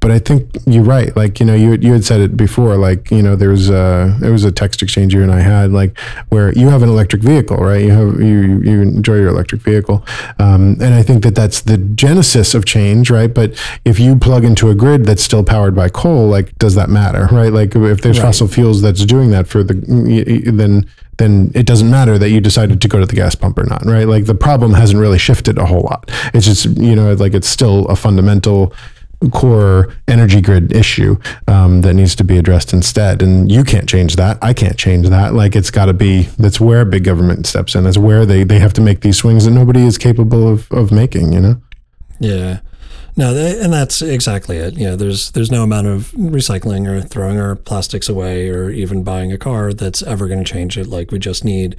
[0.01, 1.15] but I think you're right.
[1.15, 2.75] Like you know, you you had said it before.
[2.75, 5.97] Like you know, there's a there was a text exchange you and I had like
[6.29, 7.85] where you have an electric vehicle, right?
[7.85, 10.03] You have you you enjoy your electric vehicle,
[10.39, 13.31] um, and I think that that's the genesis of change, right?
[13.31, 13.53] But
[13.85, 17.29] if you plug into a grid that's still powered by coal, like does that matter,
[17.31, 17.53] right?
[17.53, 18.25] Like if there's right.
[18.25, 19.75] fossil fuels that's doing that for the
[20.51, 20.87] then
[21.17, 23.85] then it doesn't matter that you decided to go to the gas pump or not,
[23.85, 24.07] right?
[24.07, 26.09] Like the problem hasn't really shifted a whole lot.
[26.33, 28.73] It's just you know like it's still a fundamental
[29.29, 31.17] core energy grid issue
[31.47, 33.21] um, that needs to be addressed instead.
[33.21, 34.37] And you can't change that.
[34.41, 35.33] I can't change that.
[35.33, 36.23] Like it's got to be.
[36.39, 37.83] That's where big government steps in.
[37.83, 40.91] That's where they they have to make these swings that nobody is capable of of
[40.91, 41.33] making.
[41.33, 41.61] You know.
[42.19, 42.59] Yeah.
[43.17, 44.77] No, and that's exactly it.
[44.77, 49.33] Know, there's there's no amount of recycling or throwing our plastics away or even buying
[49.33, 50.87] a car that's ever going to change it.
[50.87, 51.75] Like we just need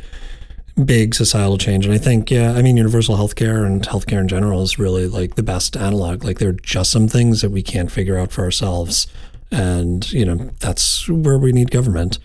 [0.85, 1.85] big societal change.
[1.85, 5.35] And I think, yeah, I mean, universal healthcare and healthcare in general is really like
[5.35, 6.25] the best analog.
[6.25, 9.07] Like there are just some things that we can't figure out for ourselves.
[9.51, 12.19] And, you know, that's where we need government.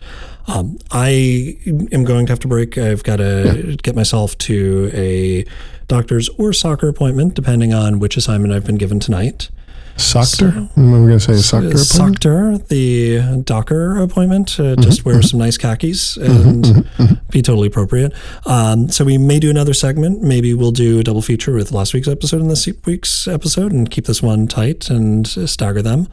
[0.47, 1.57] Um, I
[1.91, 2.77] am going to have to break.
[2.77, 5.45] I've got to get myself to a
[5.89, 9.49] doctor's or soccer appointment, depending on which assignment I've been given tonight.
[9.97, 10.69] Soctor?
[10.77, 12.19] I'm going to say soctor appointment.
[12.21, 14.59] Soctor, the Docker appointment.
[14.59, 16.87] Uh, just wear some nice khakis and
[17.31, 18.13] be totally appropriate.
[18.45, 20.21] Um, so we may do another segment.
[20.21, 23.89] Maybe we'll do a double feature with last week's episode and this week's episode, and
[23.89, 26.07] keep this one tight and stagger them.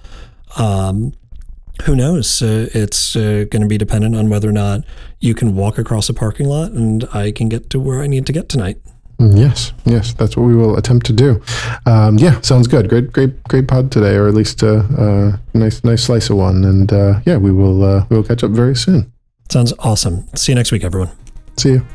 [0.57, 1.12] Um,
[1.85, 2.41] who knows?
[2.41, 4.85] Uh, it's uh, going to be dependent on whether or not
[5.18, 8.26] you can walk across a parking lot and I can get to where I need
[8.26, 8.78] to get tonight.
[9.18, 11.40] Yes, yes, that's what we will attempt to do.
[11.86, 12.88] Um, yeah, sounds good.
[12.88, 16.36] Great, great, great pod today, or at least a uh, uh, nice, nice slice of
[16.36, 16.64] one.
[16.64, 19.10] And uh, yeah, we will uh, we will catch up very soon.
[19.50, 20.26] Sounds awesome.
[20.34, 21.10] See you next week, everyone.
[21.56, 21.86] See you.